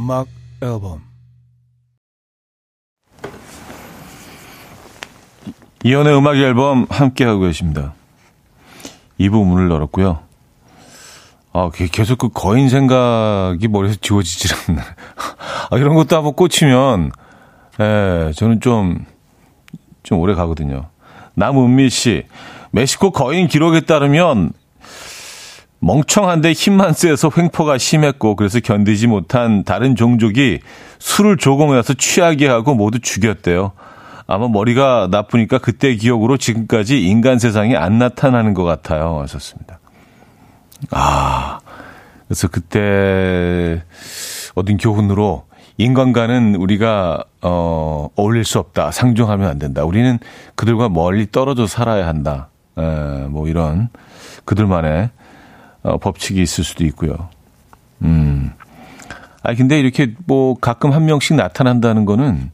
음악 0.05 0.27
앨범 0.61 1.01
이연의 5.83 6.15
음악 6.15 6.35
앨범 6.35 6.85
함께하고 6.91 7.39
계십니다. 7.39 7.95
이 9.17 9.29
부분을 9.29 9.71
열었고요. 9.71 10.19
아, 11.53 11.71
계속 11.91 12.19
그 12.19 12.29
거인 12.29 12.69
생각이 12.69 13.67
머리에서 13.67 13.97
지워지질 13.99 14.55
않네. 14.69 14.81
아, 15.71 15.77
이런 15.77 15.95
것도 15.95 16.15
한번 16.15 16.33
꽂히면, 16.33 17.11
예, 17.79 18.31
저는 18.35 18.61
좀, 18.61 19.05
좀 20.03 20.19
오래 20.19 20.35
가거든요. 20.35 20.85
남은미 21.33 21.89
씨, 21.89 22.27
멕시코 22.69 23.09
거인 23.09 23.47
기록에 23.47 23.81
따르면 23.81 24.51
멍청한데 25.85 26.53
힘만 26.53 26.93
세서 26.93 27.29
횡포가 27.37 27.77
심했고 27.77 28.35
그래서 28.35 28.59
견디지 28.59 29.05
못한 29.05 29.63
다른 29.63 29.95
종족이 29.95 30.59
술을 30.97 31.37
조공해서 31.37 31.93
취하게 31.93 32.47
하고 32.47 32.73
모두 32.73 32.99
죽였대요. 32.99 33.71
아마 34.25 34.47
머리가 34.47 35.09
나쁘니까 35.11 35.59
그때 35.59 35.93
기억으로 35.93 36.37
지금까지 36.37 37.05
인간 37.05 37.37
세상에 37.37 37.75
안 37.75 37.99
나타나는 37.99 38.55
것 38.55 38.63
같아요. 38.63 39.19
하셨습니다. 39.21 39.77
아, 40.89 41.59
그래서 42.27 42.47
그때 42.47 43.83
얻은 44.55 44.77
교훈으로 44.77 45.43
인간과는 45.77 46.55
우리가 46.55 47.23
어, 47.43 48.09
어울릴 48.15 48.43
수 48.43 48.57
없다. 48.57 48.89
상종하면 48.89 49.47
안 49.47 49.59
된다. 49.59 49.83
우리는 49.83 50.17
그들과 50.55 50.89
멀리 50.89 51.29
떨어져 51.31 51.67
살아야 51.67 52.07
한다. 52.07 52.49
에, 52.75 53.27
뭐 53.27 53.47
이런 53.47 53.89
그들만의 54.45 55.11
어, 55.85 55.97
법칙이 55.99 56.41
있을 56.41 56.63
수도 56.63 56.83
있고요. 56.85 57.29
음. 58.01 58.51
아 59.43 59.53
근데 59.53 59.79
이렇게 59.79 60.13
뭐 60.25 60.55
가끔 60.55 60.91
한 60.91 61.05
명씩 61.05 61.35
나타난다는 61.35 62.05
거는 62.05 62.51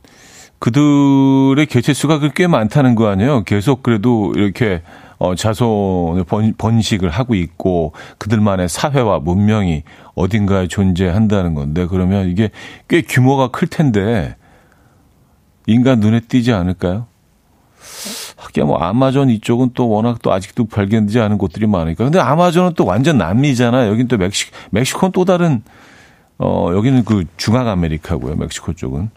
그들의 0.59 1.65
개체 1.67 1.93
수가 1.93 2.19
꽤 2.35 2.47
많다는 2.47 2.95
거 2.95 3.07
아니에요. 3.07 3.43
계속 3.45 3.81
그래도 3.81 4.33
이렇게 4.35 4.83
어, 5.17 5.35
자손을 5.35 6.25
번, 6.25 6.53
번식을 6.57 7.09
하고 7.09 7.33
있고 7.35 7.93
그들만의 8.17 8.67
사회와 8.67 9.19
문명이 9.19 9.83
어딘가에 10.13 10.67
존재한다는 10.67 11.53
건데 11.53 11.87
그러면 11.87 12.27
이게 12.27 12.49
꽤 12.89 13.01
규모가 13.01 13.47
클 13.47 13.67
텐데 13.67 14.35
인간 15.67 15.99
눈에 15.99 16.19
띄지 16.19 16.51
않을까요? 16.51 17.07
하긴 18.41 18.65
뭐 18.65 18.77
아마존 18.79 19.29
이쪽은 19.29 19.71
또 19.75 19.87
워낙 19.89 20.19
또 20.21 20.33
아직도 20.33 20.65
발견되지 20.65 21.19
않은 21.19 21.37
곳들이 21.37 21.67
많으니까. 21.67 22.03
근데 22.03 22.19
아마존은 22.19 22.73
또 22.75 22.85
완전 22.85 23.17
남미잖아요. 23.17 23.91
여긴 23.91 24.07
또 24.07 24.17
멕시 24.17 24.47
멕시코는 24.71 25.11
또 25.11 25.25
다른 25.25 25.61
어 26.39 26.71
여기는 26.73 27.05
그 27.05 27.25
중앙 27.37 27.67
아메리카고요. 27.67 28.35
멕시코 28.35 28.73
쪽은. 28.73 29.09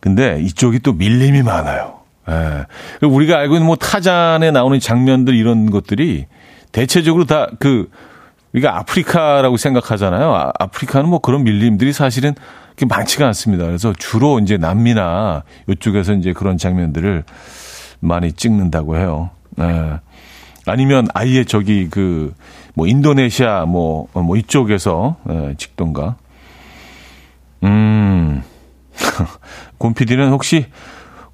근데 0.00 0.40
이쪽이 0.42 0.80
또 0.80 0.92
밀림이 0.92 1.42
많아요. 1.42 2.00
예. 2.28 2.66
우리가 3.06 3.38
알고 3.38 3.54
있는 3.54 3.66
뭐 3.66 3.76
타잔에 3.76 4.50
나오는 4.50 4.78
장면들 4.78 5.34
이런 5.34 5.70
것들이 5.70 6.26
대체적으로 6.72 7.24
다 7.24 7.48
그 7.58 7.90
우리가 8.52 8.78
아프리카라고 8.78 9.56
생각하잖아요. 9.56 10.34
아, 10.34 10.52
아프리카는 10.58 11.08
뭐 11.08 11.20
그런 11.20 11.44
밀림들이 11.44 11.92
사실은 11.92 12.34
많지가 12.88 13.26
않습니다. 13.26 13.66
그래서 13.66 13.92
주로 13.98 14.38
이제 14.38 14.56
남미나 14.56 15.44
이쪽에서 15.68 16.14
이제 16.14 16.32
그런 16.32 16.56
장면들을 16.56 17.24
많이 18.00 18.32
찍는다고 18.32 18.96
해요. 18.96 19.30
예. 19.60 20.00
아니면 20.66 21.08
아예 21.14 21.44
저기 21.44 21.88
그 21.88 22.32
뭐 22.74 22.86
인도네시아 22.86 23.66
뭐뭐 23.66 24.22
뭐 24.22 24.36
이쪽에서 24.36 25.16
예, 25.28 25.54
찍던가. 25.58 26.16
음. 27.64 28.42
곰피디는 29.78 30.30
혹시 30.30 30.66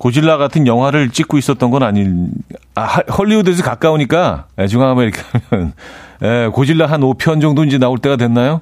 고질라 0.07 0.37
같은 0.37 0.69
영화를 0.69 1.11
찍고 1.11 1.37
있었던 1.37 1.69
건 1.73 1.83
아닌, 1.83 2.31
아, 2.77 3.01
헐리우드에서 3.19 3.65
가까우니까, 3.65 4.47
예, 4.57 4.69
중앙아메리카면, 4.69 5.73
예, 6.23 6.49
고질라 6.53 6.87
한 6.87 7.01
5편 7.01 7.41
정도 7.41 7.65
이제 7.65 7.77
나올 7.77 7.99
때가 7.99 8.15
됐나요? 8.15 8.61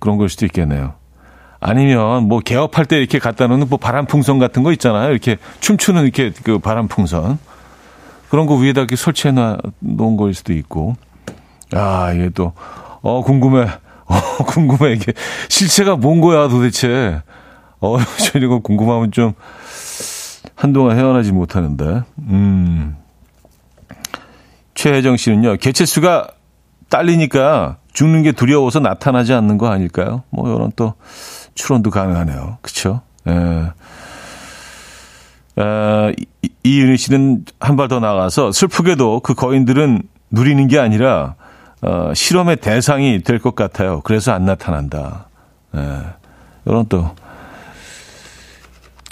그런 0.00 0.16
걸 0.16 0.28
수도 0.28 0.44
있겠네요. 0.46 0.94
아니면 1.60 2.24
뭐 2.24 2.40
개업할 2.40 2.84
때 2.84 2.98
이렇게 2.98 3.20
갖다 3.20 3.46
놓는 3.46 3.68
뭐 3.68 3.78
바람풍선 3.78 4.40
같은 4.40 4.64
거 4.64 4.72
있잖아요. 4.72 5.12
이렇게 5.12 5.36
춤추는 5.60 6.02
이렇게 6.02 6.32
그 6.42 6.58
바람풍선. 6.58 7.38
그런 8.28 8.46
거 8.46 8.56
위에다 8.56 8.80
이렇게 8.80 8.96
설치해 8.96 9.32
놓은 9.32 10.16
거일 10.16 10.34
수도 10.34 10.52
있고. 10.52 10.96
아, 11.72 12.12
이게 12.12 12.28
또, 12.30 12.54
어, 13.02 13.22
궁금해. 13.22 13.68
어, 14.06 14.44
궁금해. 14.46 14.94
이게 14.94 15.12
실체가 15.48 15.94
뭔 15.94 16.20
거야 16.20 16.48
도대체. 16.48 17.22
어, 17.80 17.98
저 18.18 18.38
이런 18.38 18.50
거 18.50 18.58
궁금하면 18.58 19.12
좀 19.12 19.34
한동안 20.54 20.96
헤어나지 20.98 21.32
못하는데. 21.32 22.02
음. 22.28 22.96
최혜정 24.74 25.16
씨는요, 25.16 25.56
개체수가 25.56 26.28
딸리니까 26.88 27.78
죽는 27.92 28.22
게 28.22 28.32
두려워서 28.32 28.80
나타나지 28.80 29.32
않는 29.32 29.56
거 29.58 29.68
아닐까요? 29.68 30.22
뭐, 30.30 30.52
이런 30.54 30.72
또 30.76 30.94
추론도 31.54 31.90
가능하네요. 31.90 32.58
그쵸? 32.60 33.00
예. 33.28 33.70
어, 35.56 36.10
이윤희 36.64 36.96
씨는 36.96 37.44
한 37.60 37.76
발 37.76 37.86
더 37.88 38.00
나가서 38.00 38.50
슬프게도 38.52 39.20
그 39.20 39.34
거인들은 39.34 40.02
누리는 40.30 40.66
게 40.66 40.78
아니라 40.80 41.36
어, 41.80 42.12
실험의 42.14 42.56
대상이 42.56 43.22
될 43.22 43.38
것 43.38 43.54
같아요. 43.54 44.00
그래서 44.02 44.32
안 44.32 44.44
나타난다. 44.44 45.26
예. 45.76 46.00
이런 46.66 46.86
또 46.88 47.14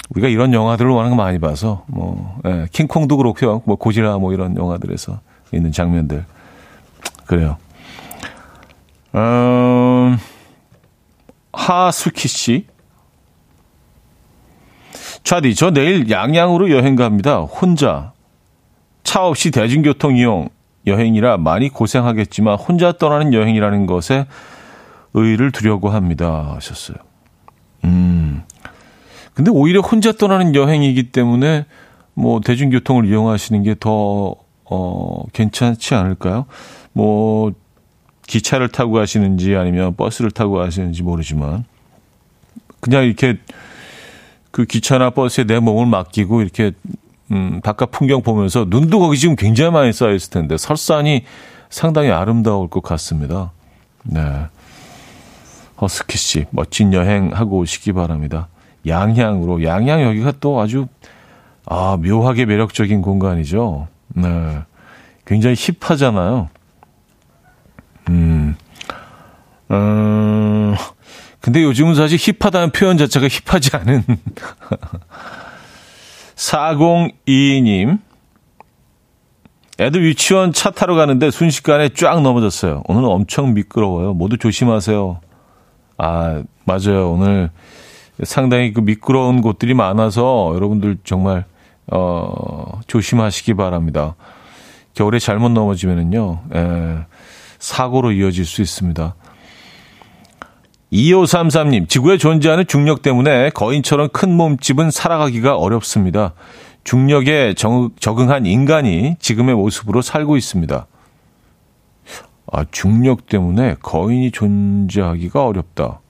우리가 0.09 0.27
이런 0.27 0.53
영화들을 0.53 0.89
워낙 0.91 1.15
많이 1.15 1.39
봐서 1.39 1.85
뭐 1.87 2.39
예, 2.45 2.67
킹콩도 2.71 3.17
그렇고요. 3.17 3.61
뭐 3.65 3.75
고질라 3.75 4.17
뭐 4.17 4.33
이런 4.33 4.55
영화들에서 4.57 5.19
있는 5.53 5.71
장면들 5.71 6.25
그래요. 7.25 7.57
음, 9.15 10.17
하수키 11.53 12.27
씨. 12.27 12.67
차디, 15.23 15.55
저 15.55 15.71
내일 15.71 16.09
양양으로 16.09 16.69
여행 16.71 16.95
갑니다. 16.95 17.39
혼자. 17.39 18.11
차 19.03 19.25
없이 19.25 19.51
대중교통 19.51 20.17
이용 20.17 20.49
여행이라 20.85 21.37
많이 21.37 21.69
고생하겠지만 21.69 22.55
혼자 22.55 22.91
떠나는 22.91 23.33
여행이라는 23.33 23.85
것에 23.85 24.25
의의를 25.13 25.51
두려고 25.51 25.89
합니다. 25.89 26.53
하셨어요. 26.55 26.97
음. 27.85 28.43
근데 29.33 29.51
오히려 29.51 29.81
혼자 29.81 30.11
떠나는 30.11 30.55
여행이기 30.55 31.11
때문에 31.11 31.65
뭐 32.13 32.39
대중교통을 32.41 33.05
이용하시는 33.05 33.63
게 33.63 33.75
더, 33.79 34.35
어, 34.65 35.23
괜찮지 35.33 35.95
않을까요? 35.95 36.45
뭐, 36.93 37.53
기차를 38.27 38.69
타고 38.69 38.93
가시는지 38.93 39.55
아니면 39.55 39.95
버스를 39.95 40.31
타고 40.31 40.53
가시는지 40.55 41.03
모르지만 41.03 41.65
그냥 42.79 43.03
이렇게 43.05 43.37
그 44.51 44.65
기차나 44.65 45.11
버스에 45.11 45.45
내 45.45 45.59
몸을 45.59 45.85
맡기고 45.87 46.41
이렇게 46.41 46.71
음, 47.31 47.61
바깥 47.63 47.91
풍경 47.91 48.21
보면서 48.21 48.65
눈도 48.67 48.99
거기 48.99 49.17
지금 49.17 49.35
굉장히 49.35 49.71
많이 49.71 49.91
쌓여 49.93 50.13
있을 50.13 50.29
텐데 50.29 50.57
설산이 50.57 51.23
상당히 51.69 52.11
아름다울 52.11 52.69
것 52.69 52.83
같습니다. 52.83 53.51
네. 54.03 54.21
허스키 55.81 56.17
씨, 56.17 56.45
멋진 56.51 56.93
여행 56.93 57.31
하고 57.33 57.57
오시기 57.57 57.93
바랍니다. 57.93 58.47
양향으로. 58.87 59.63
양향 59.63 60.01
여기가 60.03 60.33
또 60.39 60.59
아주, 60.59 60.87
아, 61.65 61.97
묘하게 62.01 62.45
매력적인 62.45 63.01
공간이죠. 63.01 63.87
네. 64.09 64.59
굉장히 65.25 65.55
힙하잖아요. 65.57 66.49
음, 68.09 68.55
어, 69.69 70.75
근데 71.39 71.63
요즘은 71.63 71.95
사실 71.95 72.17
힙하다는 72.19 72.71
표현 72.71 72.97
자체가 72.97 73.27
힙하지 73.27 73.77
않은 73.77 74.03
4022님. 76.35 77.99
애들 79.79 80.03
유치원 80.03 80.53
차 80.53 80.69
타러 80.69 80.95
가는데 80.95 81.31
순식간에 81.31 81.89
쫙 81.89 82.21
넘어졌어요. 82.21 82.83
오늘 82.87 83.05
엄청 83.05 83.53
미끄러워요. 83.53 84.13
모두 84.13 84.37
조심하세요. 84.37 85.19
아, 85.97 86.43
맞아요. 86.65 87.11
오늘 87.11 87.49
상당히 88.21 88.73
그 88.73 88.81
미끄러운 88.81 89.41
곳들이 89.41 89.73
많아서 89.73 90.51
여러분들 90.53 90.97
정말, 91.03 91.45
어, 91.87 92.79
조심하시기 92.87 93.55
바랍니다. 93.55 94.15
겨울에 94.93 95.19
잘못 95.19 95.49
넘어지면은요, 95.49 96.41
예, 96.53 96.97
사고로 97.59 98.11
이어질 98.11 98.45
수 98.45 98.61
있습니다. 98.61 99.15
2533님, 100.91 101.89
지구에 101.89 102.17
존재하는 102.17 102.67
중력 102.67 103.01
때문에 103.01 103.49
거인처럼 103.49 104.09
큰 104.09 104.37
몸집은 104.37 104.91
살아가기가 104.91 105.57
어렵습니다. 105.57 106.33
중력에 106.83 107.55
정, 107.55 107.89
적응한 107.99 108.45
인간이 108.45 109.15
지금의 109.19 109.55
모습으로 109.55 110.03
살고 110.03 110.37
있습니다. 110.37 110.85
아, 112.51 112.65
중력 112.71 113.25
때문에 113.25 113.75
거인이 113.81 114.29
존재하기가 114.29 115.43
어렵다. 115.43 116.01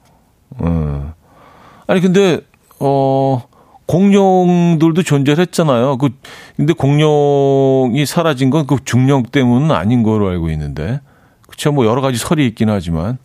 어. 0.58 1.14
아니, 1.88 2.02
근데, 2.02 2.42
어, 2.80 3.44
공룡들도 3.86 5.04
존재했잖아요. 5.04 5.98
그, 5.98 6.10
근데 6.56 6.74
공룡이 6.74 8.06
사라진 8.06 8.50
건 8.50 8.66
그 8.66 8.78
중력 8.86 9.32
때문은 9.32 9.72
아닌 9.72 10.04
거로 10.04 10.30
알고 10.30 10.50
있는데. 10.52 11.02
그쵸, 11.50 11.72
뭐 11.72 11.86
여러 11.86 12.02
가지 12.02 12.18
설이 12.18 12.48
있긴 12.48 12.70
하지만. 12.70 13.18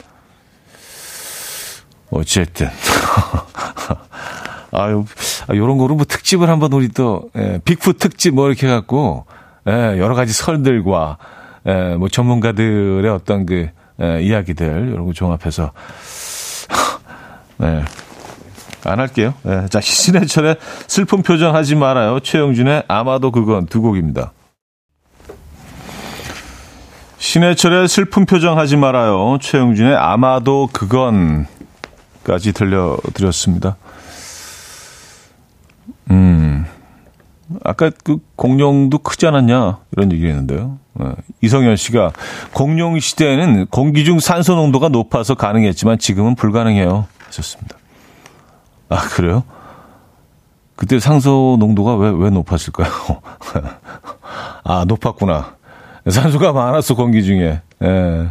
어쨌든. 2.11 2.69
아유, 4.73 5.05
아, 5.47 5.55
요런 5.55 5.79
거로 5.79 5.95
뭐 5.95 6.05
특집을 6.05 6.51
한번 6.51 6.73
우리 6.73 6.89
또, 6.89 7.31
예, 7.37 7.61
빅풋 7.65 7.99
특집 7.99 8.35
뭐 8.35 8.49
이렇게 8.49 8.67
해갖고, 8.67 9.25
예, 9.67 9.99
여러 9.99 10.15
가지 10.15 10.33
설들과, 10.33 11.19
예, 11.67 11.95
뭐 11.97 12.09
전문가들의 12.09 13.11
어떤 13.11 13.47
그, 13.47 13.71
예, 14.01 14.23
이야기들, 14.23 14.91
이런 14.93 15.07
거 15.07 15.13
종합해서, 15.13 15.73
네. 17.59 17.83
안 18.85 19.01
할게요. 19.01 19.35
예, 19.47 19.67
자, 19.69 19.81
신해철의 19.81 20.57
슬픈 20.87 21.23
표정 21.23 21.55
하지 21.55 21.75
말아요. 21.75 22.21
최영준의 22.21 22.85
아마도 22.89 23.31
그건 23.31 23.67
두 23.67 23.83
곡입니다. 23.83 24.33
신해철의 27.19 27.89
슬픈 27.89 28.27
표정 28.27 28.59
하지 28.59 28.77
말아요. 28.77 29.39
최영준의 29.41 29.97
아마도 29.97 30.69
그건까지 30.73 32.53
들려드렸습니다. 32.55 33.77
음. 36.11 36.65
아까 37.65 37.91
그 38.05 38.19
공룡도 38.37 38.99
크지 38.99 39.27
않았냐 39.27 39.79
이런 39.93 40.13
얘기 40.13 40.27
했는데요. 40.27 40.79
어, 40.95 41.13
이성현 41.41 41.77
씨가 41.77 42.13
공룡 42.53 42.99
시대에는 42.99 43.67
공기 43.67 44.05
중 44.05 44.21
산소 44.21 44.55
농도가 44.55 44.89
높아서 44.89 45.35
가능했지만 45.35 45.99
지금은 45.99 46.35
불가능해요. 46.35 47.07
하셨습니다. 47.27 47.77
아 48.89 48.97
그래요? 49.09 49.43
그때 50.77 50.99
산소 51.01 51.57
농도가 51.59 51.97
왜 51.97 52.11
왜 52.11 52.31
높았을까요? 52.31 52.89
아 54.65 54.85
높았구나. 54.87 55.57
산소가 56.09 56.53
많았어 56.53 56.95
공기 56.95 57.23
중에. 57.25 57.61
예. 57.83 58.31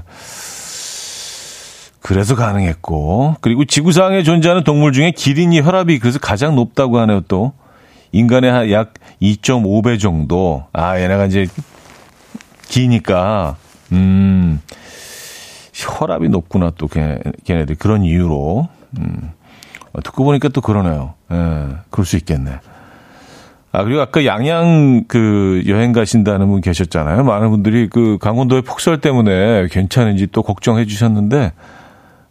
그래서 2.01 2.35
가능했고 2.35 3.35
그리고 3.41 3.65
지구상에 3.65 4.23
존재하는 4.23 4.63
동물 4.63 4.93
중에 4.93 5.11
기린이 5.11 5.59
혈압이 5.61 5.99
그래서 5.99 6.19
가장 6.19 6.55
높다고 6.55 6.99
하네요 6.99 7.21
또. 7.21 7.53
인간의 8.13 8.71
약 8.71 8.93
2.5배 9.21 9.99
정도. 9.99 10.63
아, 10.71 10.97
얘네가 10.97 11.25
이제 11.25 11.45
기니까, 12.69 13.57
음, 13.91 14.61
혈압이 15.73 16.29
높구나, 16.29 16.71
또, 16.77 16.87
걔, 16.87 17.19
걔네들. 17.43 17.75
그런 17.75 18.03
이유로. 18.03 18.69
음, 18.97 19.31
듣고 20.03 20.23
보니까 20.23 20.49
또 20.49 20.61
그러네요. 20.61 21.13
예, 21.31 21.67
그럴 21.89 22.05
수 22.05 22.15
있겠네. 22.17 22.59
아, 23.71 23.83
그리고 23.83 24.01
아까 24.01 24.25
양양 24.25 25.05
그 25.07 25.63
여행 25.67 25.91
가신다는 25.91 26.47
분 26.47 26.61
계셨잖아요. 26.61 27.23
많은 27.23 27.49
분들이 27.49 27.89
그 27.89 28.17
강원도의 28.19 28.61
폭설 28.63 29.01
때문에 29.01 29.67
괜찮은지 29.69 30.27
또 30.27 30.41
걱정해 30.41 30.85
주셨는데, 30.85 31.51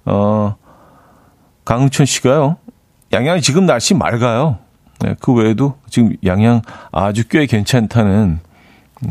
어, 0.06 0.56
강은천 1.64 2.06
씨가요. 2.06 2.56
양양 3.12 3.40
지금 3.40 3.66
날씨 3.66 3.94
맑아요. 3.94 4.58
네, 5.00 5.14
그 5.20 5.32
외에도 5.32 5.76
지금 5.90 6.16
양양 6.24 6.62
아주 6.90 7.28
꽤 7.28 7.46
괜찮다는 7.46 8.40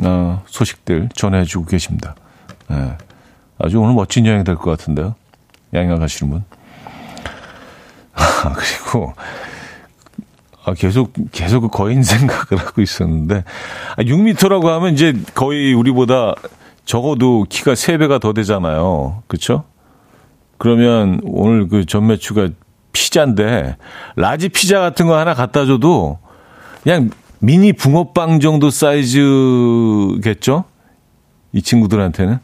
어, 0.03 0.41
소식들 0.47 1.09
전해주고 1.13 1.65
계십니다. 1.67 2.15
네, 2.67 2.97
아주 3.59 3.79
오늘 3.79 3.93
멋진 3.93 4.25
여행 4.25 4.43
될 4.43 4.55
것 4.55 4.71
같은데요. 4.71 5.15
양양 5.73 5.99
가시는 5.99 6.31
분. 6.31 6.43
아, 8.45 8.53
그리고 8.57 9.13
아, 10.63 10.73
계속 10.73 11.13
계속 11.31 11.61
그 11.61 11.67
거인 11.69 12.03
생각을 12.03 12.57
하고 12.65 12.81
있었는데 12.81 13.43
아, 13.97 14.01
6미터라고 14.01 14.65
하면 14.65 14.93
이제 14.93 15.13
거의 15.33 15.73
우리보다 15.73 16.35
적어도 16.85 17.45
키가 17.49 17.73
3배가 17.73 18.21
더 18.21 18.33
되잖아요. 18.33 19.23
그렇죠? 19.27 19.63
그러면 20.57 21.19
오늘 21.23 21.67
그 21.67 21.85
점메추가 21.85 22.49
피자인데 22.93 23.75
라지 24.15 24.49
피자 24.49 24.79
같은 24.79 25.07
거 25.07 25.17
하나 25.17 25.33
갖다 25.33 25.65
줘도 25.65 26.19
그냥 26.83 27.09
미니 27.39 27.73
붕어빵 27.73 28.39
정도 28.39 28.69
사이즈겠죠? 28.69 30.63
이 31.51 31.61
친구들한테는. 31.61 32.39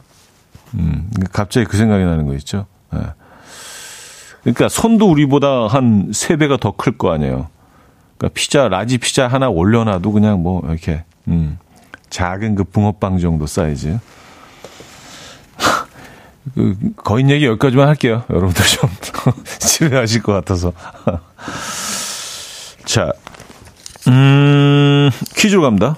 음, 0.76 1.10
갑자기 1.32 1.66
그 1.66 1.78
생각이 1.78 2.04
나는 2.04 2.26
거 2.26 2.34
있죠. 2.36 2.66
네. 2.92 3.00
그러니까 4.42 4.70
손도 4.70 5.10
우리보다 5.10 5.68
한 5.68 6.10
3배가 6.12 6.60
더 6.60 6.72
클 6.72 6.98
거 6.98 7.12
아니에요. 7.14 7.48
그러니까 8.18 8.34
피자, 8.34 8.68
라지 8.68 8.98
피자 8.98 9.28
하나 9.28 9.50
올려놔도 9.50 10.12
그냥 10.12 10.42
뭐 10.42 10.62
이렇게, 10.68 11.04
음, 11.28 11.58
작은 12.10 12.56
그 12.56 12.64
붕어빵 12.64 13.20
정도 13.20 13.46
사이즈. 13.48 13.98
그 16.56 16.76
거인 16.98 17.30
얘기 17.30 17.46
여기까지만 17.46 17.88
할게요. 17.88 18.24
여러분들 18.30 18.66
좀 18.66 18.90
지루하실 19.60 20.24
것 20.24 20.34
같아서. 20.34 20.74
자, 22.86 23.12
음, 24.08 25.10
퀴즈로 25.36 25.62
갑니다. 25.62 25.98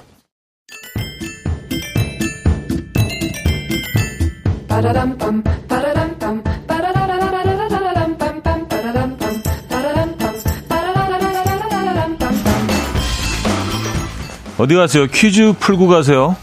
어디 14.64 14.76
가세요? 14.76 15.08
퀴즈 15.08 15.52
풀고 15.60 15.90
가세요. 15.90 16.38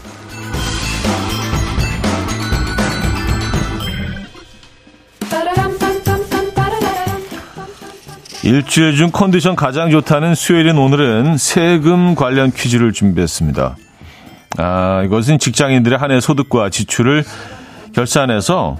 일주일 8.43 8.95
중 8.95 9.11
컨디션 9.11 9.55
가장 9.55 9.91
좋다는 9.91 10.35
수요일인 10.35 10.77
오늘은 10.77 11.37
세금 11.37 12.15
관련 12.15 12.51
퀴즈를 12.51 12.91
준비했습니다. 12.91 13.75
아, 14.57 15.03
이것은 15.05 15.39
직장인들의 15.39 15.97
한 15.97 16.11
해 16.11 16.19
소득과 16.19 16.69
지출을 16.69 17.23
결산해서 17.93 18.77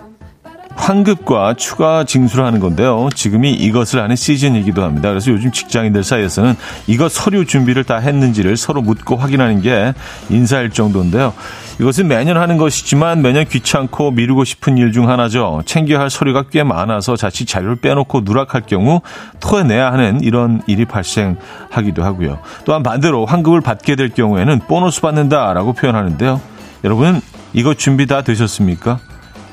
환급과 0.75 1.53
추가 1.55 2.03
징수를 2.03 2.45
하는 2.45 2.59
건데요. 2.59 3.09
지금이 3.13 3.51
이것을 3.51 4.01
하는 4.01 4.15
시즌이기도 4.15 4.83
합니다. 4.83 5.09
그래서 5.09 5.31
요즘 5.31 5.51
직장인들 5.51 6.03
사이에서는 6.03 6.55
이것 6.87 7.11
서류 7.11 7.45
준비를 7.45 7.83
다 7.83 7.97
했는지를 7.97 8.57
서로 8.57 8.81
묻고 8.81 9.15
확인하는 9.17 9.61
게 9.61 9.93
인사일 10.29 10.71
정도인데요. 10.71 11.33
이것은 11.79 12.07
매년 12.07 12.37
하는 12.37 12.57
것이지만 12.57 13.21
매년 13.21 13.45
귀찮고 13.45 14.11
미루고 14.11 14.43
싶은 14.43 14.77
일 14.77 14.91
중 14.91 15.09
하나죠. 15.09 15.61
챙겨야 15.65 15.99
할 16.01 16.09
서류가 16.09 16.45
꽤 16.51 16.63
많아서 16.63 17.15
자칫 17.15 17.45
자료를 17.45 17.77
빼놓고 17.77 18.21
누락할 18.25 18.63
경우 18.67 19.01
토해내야 19.39 19.91
하는 19.93 20.19
이런 20.21 20.61
일이 20.67 20.83
발생하기도 20.85 22.03
하고요. 22.03 22.39
또한 22.65 22.83
반대로 22.83 23.25
환급을 23.25 23.61
받게 23.61 23.95
될 23.95 24.09
경우에는 24.09 24.59
보너스 24.67 24.99
받는다라고 25.01 25.73
표현하는데요. 25.73 26.41
여러분 26.83 27.21
이것 27.53 27.77
준비 27.77 28.05
다 28.05 28.21
되셨습니까? 28.21 28.99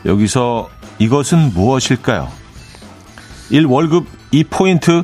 여기서 0.07 0.69
이것은 0.99 1.53
무엇일까요? 1.55 2.29
1. 3.51 3.67
월급 3.67 4.07
2 4.31 4.45
포인트 4.45 5.03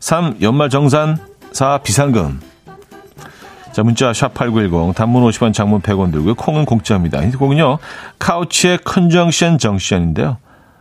3. 0.00 0.38
연말정산 0.42 1.18
4. 1.52 1.78
비상금 1.78 2.40
자, 3.72 3.82
문자 3.82 4.10
샵8910 4.10 4.94
단문 4.94 5.22
50원 5.30 5.52
장문 5.54 5.80
100원 5.80 6.10
들고요. 6.10 6.34
콩은 6.34 6.64
공짜입니다. 6.64 7.22
힌트곡은요. 7.22 7.78
카우치의 8.18 8.78
컨정션 8.84 9.58
정션인데요. 9.58 10.38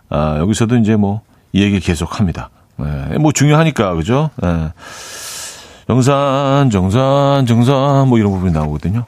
아, 0.10 0.38
여기서도 0.40 0.78
이제 0.78 0.96
뭐 0.96 1.22
이 1.52 1.64
얘기 1.64 1.80
계속합니다. 1.80 2.50
네, 2.78 3.18
뭐 3.18 3.32
중요하니까 3.32 3.96
그죠? 3.96 4.30
네. 4.42 4.72
정산 5.88 6.70
정산 6.70 7.46
정산 7.46 8.08
뭐 8.08 8.20
이런 8.20 8.32
부분이 8.32 8.52
나오거든요. 8.54 9.06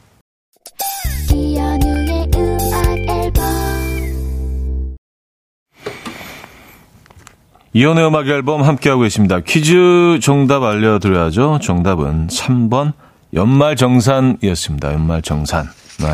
이연의 7.73 8.05
음악 8.05 8.27
앨범 8.27 8.63
함께하고 8.63 9.03
계십니다. 9.03 9.39
퀴즈 9.39 10.19
정답 10.21 10.63
알려드려야죠. 10.63 11.59
정답은 11.61 12.27
3번 12.27 12.91
연말정산이었습니다. 13.33 14.91
연말정산. 14.93 15.69
네. 15.99 16.07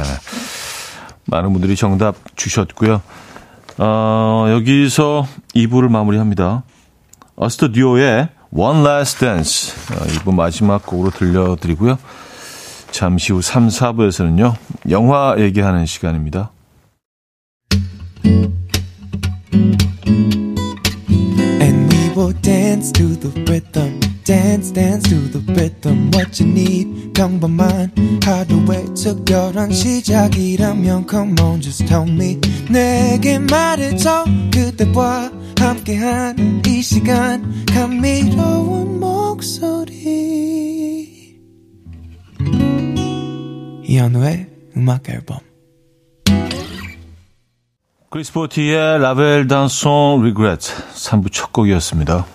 많은 1.26 1.54
분들이 1.54 1.76
정답 1.76 2.16
주셨고요. 2.36 3.02
어, 3.80 4.46
여기서 4.50 5.26
2부를 5.56 5.90
마무리합니다. 5.90 6.62
어스터 7.36 7.72
듀오의 7.72 8.30
One 8.52 8.82
Last 8.86 9.20
Dance 9.20 9.74
어, 9.96 10.06
2부 10.06 10.36
마지막 10.36 10.86
곡으로 10.86 11.10
들려드리고요. 11.10 11.98
잠시 12.92 13.34
후 13.34 13.42
3, 13.42 13.68
4부에서는요. 13.68 14.54
영화 14.92 15.36
얘기하는 15.40 15.88
시간입니다. 15.88 16.52
Dance 22.34 22.92
to 22.92 23.16
the 23.20 23.30
rhythm. 23.50 24.00
dance 24.28 24.72
dance 24.72 25.08
to 25.08 25.16
the 25.32 25.40
rhythm 25.54 26.12
what 26.12 26.44
you 26.44 26.52
need 26.52 27.14
평범한 27.14 27.94
하루의 28.22 28.94
특별한 28.94 29.72
시작이라면 29.72 31.08
come 31.10 31.40
on 31.40 31.62
just 31.62 31.86
tell 31.86 32.06
me 32.06 32.38
내게 32.70 33.40
말해줘 33.40 34.26
그대와 34.54 35.32
함께한 35.58 36.62
이 36.68 36.82
시간 36.82 37.66
감미로운 37.68 39.00
목소리 39.00 40.28
이현우의 43.86 44.48
음악 44.76 45.10
앨범 45.10 45.47
크리스 48.18 48.64
보티의 48.64 49.00
La 49.00 49.13
Belle 49.13 49.48
Dame 49.48 49.86
Sans 49.86 50.24
Regrets 50.24 50.74
3부 50.74 51.32
첫 51.32 51.54
곡이었습니다. 51.54 52.26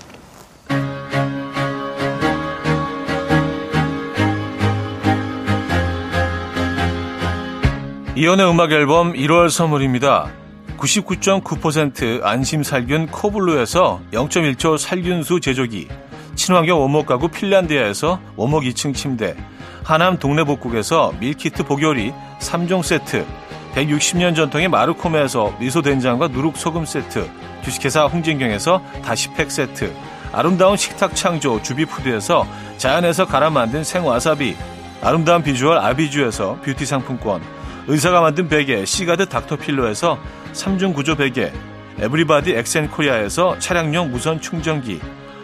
이현우의 8.15 8.49
음악 8.49 8.71
앨범 8.71 9.12
1월 9.12 9.51
선물입니다. 9.51 10.31
99.9% 10.79 12.23
안심 12.23 12.62
살균 12.62 13.09
코블루에서 13.09 14.03
0.1초 14.12 14.79
살균수 14.79 15.40
제조기 15.40 15.88
친환경 16.37 16.81
원목 16.81 17.07
가구 17.07 17.27
핀란디아에서 17.27 18.21
원목 18.37 18.62
2층 18.62 18.95
침대, 18.95 19.35
하남 19.83 20.18
동네복국에서 20.21 21.14
밀키트 21.18 21.64
보요리 21.64 22.12
3종 22.38 22.85
세트, 22.85 23.27
160년 23.75 24.37
전통의 24.37 24.69
마르코메에서 24.69 25.55
미소된장과 25.59 26.29
누룩소금 26.29 26.85
세트, 26.85 27.29
주식회사 27.63 28.05
홍진경에서 28.05 28.83
다시팩 29.05 29.51
세트, 29.51 29.95
아름다운 30.33 30.77
식탁 30.77 31.15
창조 31.15 31.61
주비푸드에서 31.63 32.47
자연에서 32.77 33.27
갈아 33.27 33.51
만든 33.51 33.85
생와사비, 33.85 34.57
아름다운 35.03 35.43
비주얼 35.43 35.79
아비주에서 35.79 36.59
뷰티 36.63 36.87
상품권, 36.87 37.43
의사가 37.89 38.21
만든 38.21 38.49
베개 38.49 38.85
시가드 38.85 39.27
닥터필로에서 39.27 40.19
3중 40.53 40.95
구조 40.95 41.17
베개, 41.17 41.53
에브리바디 41.99 42.53
엑센코리아에서 42.53 43.59
차량용 43.59 44.11
무선 44.11 44.41
충전기, 44.41 45.01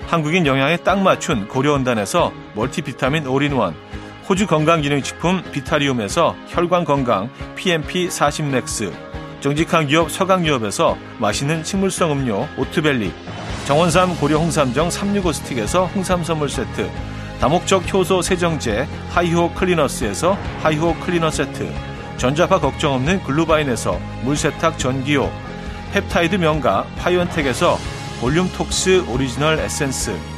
한국인 0.06 0.46
영양에 0.46 0.78
딱 0.78 1.00
맞춘 1.00 1.48
고려은단에서 1.48 2.32
멀티비타민 2.54 3.26
올인원, 3.26 3.74
호주 4.28 4.46
건강기능식품 4.46 5.42
비타리움에서 5.52 6.36
혈관건강 6.48 7.30
PMP 7.56 8.10
40 8.10 8.48
맥스, 8.48 8.92
정직한 9.40 9.86
기업 9.86 10.10
서강유업에서 10.10 10.98
맛있는 11.18 11.64
식물성 11.64 12.12
음료 12.12 12.46
오트벨리, 12.58 13.10
정원삼 13.66 14.16
고려 14.16 14.36
홍삼정 14.36 14.90
365 14.90 15.32
스틱에서 15.32 15.86
홍삼 15.86 16.22
선물 16.24 16.50
세트, 16.50 16.90
다목적 17.40 17.90
효소 17.90 18.20
세정제 18.20 18.86
하이호 19.12 19.54
클리너스에서 19.54 20.36
하이호 20.62 20.96
클리너 20.96 21.30
세트, 21.30 21.72
전자파 22.18 22.60
걱정 22.60 22.92
없는 22.94 23.22
글루바인에서 23.22 23.98
물세탁 24.24 24.78
전기요, 24.78 25.32
펩타이드 25.94 26.36
명가 26.36 26.84
파이언텍에서 26.98 27.78
볼륨톡스 28.20 29.06
오리지널 29.08 29.58
에센스 29.60 30.37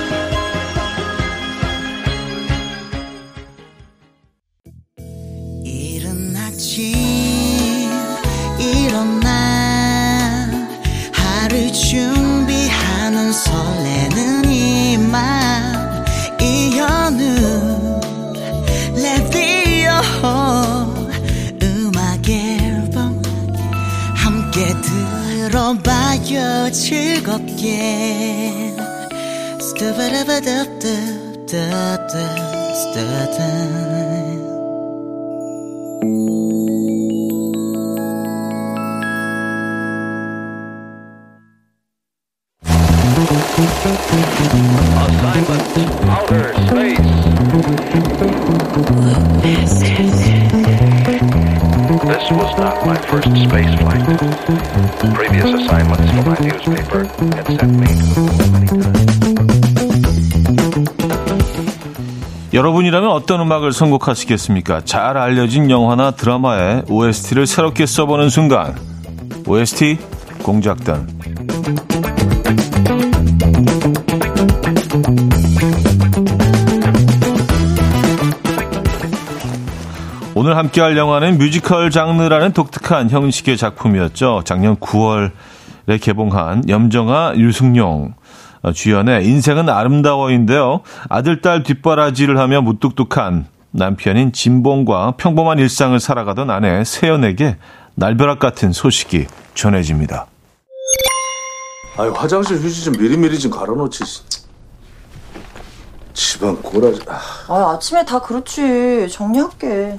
어떤 63.31 63.45
음악을 63.45 63.71
선곡하시겠습니까? 63.71 64.81
잘 64.83 65.15
알려진 65.15 65.69
영화나 65.71 66.11
드라마의 66.11 66.83
OST를 66.89 67.47
새롭게 67.47 67.85
써보는 67.85 68.27
순간. 68.27 68.75
OST 69.47 69.97
공작단. 70.43 71.07
오늘 80.35 80.57
함께할 80.57 80.97
영화는 80.97 81.37
뮤지컬 81.37 81.89
장르라는 81.89 82.51
독특한 82.51 83.09
형식의 83.09 83.55
작품이었죠. 83.55 84.41
작년 84.43 84.75
9월에 84.75 86.01
개봉한 86.01 86.67
염정아 86.67 87.35
유승용 87.37 88.13
주연의 88.73 89.25
인생은 89.25 89.69
아름다워인데요. 89.69 90.81
아들, 91.09 91.41
딸 91.41 91.63
뒷바라지를 91.63 92.37
하며 92.37 92.61
무뚝뚝한 92.61 93.47
남편인 93.71 94.33
진봉과 94.33 95.15
평범한 95.17 95.57
일상을 95.57 95.99
살아가던 95.99 96.49
아내 96.49 96.83
세연에게 96.83 97.57
날벼락 97.95 98.39
같은 98.39 98.71
소식이 98.71 99.27
전해집니다. 99.55 100.27
아유 101.97 102.11
화장실 102.15 102.57
휴지 102.57 102.83
좀 102.83 102.93
미리미리 102.97 103.39
좀 103.39 103.51
갈아놓지. 103.51 104.03
집안 106.13 106.61
고라지. 106.61 107.01
아 107.47 107.73
아침에 107.73 108.05
다 108.05 108.19
그렇지 108.19 109.07
정리할게. 109.09 109.97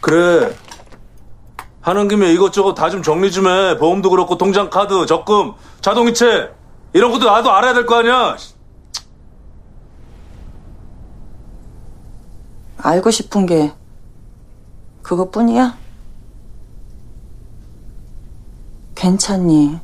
그래. 0.00 0.52
하는 1.82 2.06
김에 2.08 2.32
이것저것 2.32 2.74
다 2.74 2.88
좀 2.90 3.02
정리 3.02 3.30
좀 3.32 3.46
해. 3.48 3.76
보험도 3.78 4.10
그렇고 4.10 4.36
통장 4.38 4.70
카드, 4.70 5.04
적금, 5.06 5.52
자동이체 5.80 6.50
이런 6.92 7.10
것도 7.10 7.24
나도 7.26 7.50
알아야 7.50 7.74
될 7.74 7.86
거 7.86 7.96
아니야. 7.96 8.36
알고 12.78 13.10
싶은 13.10 13.46
게 13.46 13.72
그것뿐이야? 15.02 15.76
괜찮니? 18.94 19.80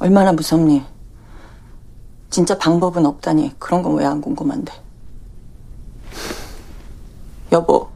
얼마나 0.00 0.32
무섭니? 0.32 0.84
진짜 2.30 2.56
방법은 2.58 3.04
없다니 3.06 3.54
그런 3.58 3.82
건 3.82 3.94
왜 3.98 4.04
안 4.06 4.20
궁금한데? 4.20 4.72
여보, 7.52 7.90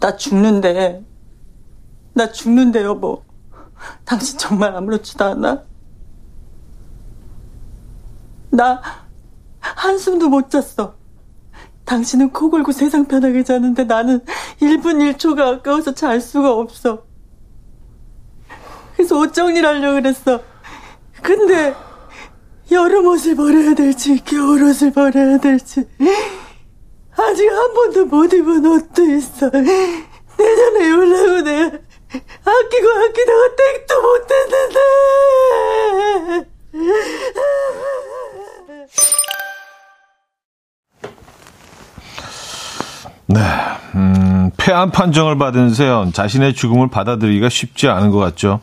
나 0.00 0.16
죽는데, 0.16 1.04
나 2.14 2.30
죽는데, 2.30 2.82
여보. 2.84 3.22
당신 4.04 4.38
정말 4.38 4.74
아무렇지도 4.74 5.24
않아? 5.24 5.62
나 8.50 8.80
한숨도 9.60 10.28
못 10.28 10.50
잤어. 10.50 10.94
당신은 11.84 12.30
코 12.32 12.50
골고 12.50 12.72
세상 12.72 13.06
편하게 13.06 13.42
자는데 13.44 13.84
나는 13.84 14.20
1분 14.60 15.16
1초가 15.16 15.40
아까워서 15.40 15.94
잘 15.94 16.20
수가 16.20 16.52
없어. 16.52 17.04
그래서 18.94 19.18
옷 19.18 19.32
정리를 19.32 19.66
하려고 19.66 19.94
그랬어. 19.94 20.42
근데 21.22 21.74
여름 22.70 23.06
옷을 23.06 23.36
버려야 23.36 23.74
될지 23.74 24.22
겨울 24.24 24.64
옷을 24.64 24.92
버려야 24.92 25.38
될지 25.38 25.88
아직 27.18 27.48
한 27.50 27.74
번도 27.74 28.06
못 28.06 28.32
입은 28.32 28.64
옷도 28.64 29.04
있어. 29.04 29.50
내년에 29.50 30.88
입으려고 30.88 31.40
내가 31.42 31.78
아끼고 32.44 32.88
아끼다가 32.90 33.56
땡도 33.56 34.02
못했는데. 34.02 34.78
네, 43.26 43.40
음, 43.94 44.50
폐암 44.56 44.90
판정을 44.90 45.36
받은 45.36 45.74
세연 45.74 46.12
자신의 46.12 46.54
죽음을 46.54 46.88
받아들이기가 46.88 47.48
쉽지 47.48 47.88
않은 47.88 48.10
것 48.10 48.18
같죠. 48.18 48.60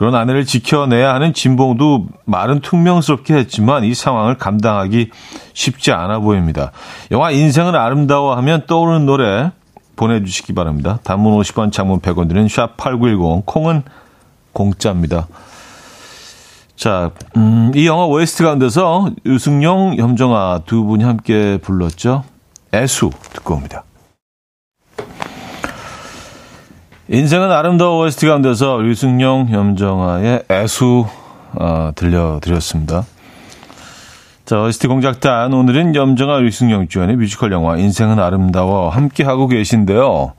그런 0.00 0.14
아내를 0.14 0.46
지켜내야 0.46 1.12
하는 1.12 1.34
진봉도 1.34 2.06
말은 2.24 2.60
퉁명스럽게 2.60 3.34
했지만 3.34 3.84
이 3.84 3.92
상황을 3.92 4.38
감당하기 4.38 5.10
쉽지 5.52 5.92
않아 5.92 6.20
보입니다. 6.20 6.72
영화 7.10 7.30
인생은 7.30 7.74
아름다워 7.74 8.34
하면 8.36 8.64
떠오르는 8.66 9.04
노래 9.04 9.50
보내주시기 9.96 10.54
바랍니다. 10.54 11.00
단문 11.04 11.38
50원, 11.38 11.70
장문 11.70 12.00
100원 12.00 12.28
드는 12.28 12.46
샵8910, 12.46 13.42
콩은 13.44 13.82
공짜입니다. 14.54 15.28
자, 16.76 17.10
음, 17.36 17.70
이 17.74 17.86
영화 17.86 18.06
OST 18.06 18.42
가운데서 18.42 19.10
유승용, 19.26 19.98
염정아 19.98 20.62
두 20.64 20.84
분이 20.84 21.04
함께 21.04 21.58
불렀죠. 21.58 22.24
애수 22.72 23.10
듣고 23.34 23.52
옵니다. 23.52 23.84
인생은 27.12 27.50
아름다워 27.50 28.04
OST 28.04 28.26
가운데서 28.28 28.84
유승용, 28.84 29.48
염정아의 29.52 30.44
애수 30.48 31.06
어, 31.54 31.90
들려드렸습니다. 31.96 33.04
자, 34.44 34.62
OST 34.62 34.86
공작단 34.86 35.52
오늘은 35.52 35.96
염정아, 35.96 36.40
유승용 36.42 36.86
주연의 36.86 37.16
뮤지컬 37.16 37.50
영화 37.50 37.76
인생은 37.76 38.20
아름다워 38.20 38.90
함께 38.90 39.24
하고 39.24 39.48
계신데요. 39.48 40.34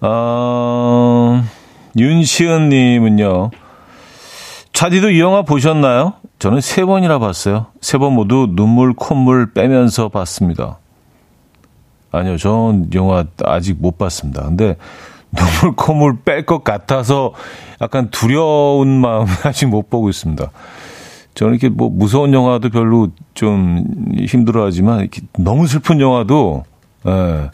어, 0.00 1.44
윤시은 1.98 2.70
님은요. 2.70 3.50
차디도 4.72 5.10
이 5.10 5.20
영화 5.20 5.42
보셨나요? 5.42 6.14
저는 6.38 6.62
세 6.62 6.82
번이나 6.86 7.18
봤어요. 7.18 7.66
세 7.82 7.98
번 7.98 8.14
모두 8.14 8.48
눈물 8.50 8.94
콧물 8.94 9.52
빼면서 9.52 10.08
봤습니다. 10.08 10.78
아니요, 12.10 12.38
전 12.38 12.88
영화 12.94 13.24
아직 13.44 13.76
못 13.78 13.98
봤습니다. 13.98 14.44
근데 14.44 14.76
눈물 15.36 15.76
콧물 15.76 16.18
뺄 16.24 16.44
것 16.46 16.64
같아서 16.64 17.32
약간 17.80 18.10
두려운 18.10 18.88
마음에 19.00 19.30
아직 19.44 19.66
못 19.66 19.88
보고 19.90 20.08
있습니다. 20.10 20.50
저는 21.34 21.54
이렇게 21.54 21.68
뭐 21.68 21.88
무서운 21.88 22.32
영화도 22.34 22.70
별로 22.70 23.08
좀 23.34 23.84
힘들어하지만 24.26 25.00
이렇게 25.00 25.22
너무 25.38 25.66
슬픈 25.66 26.00
영화도 26.00 26.64
예, 27.06 27.50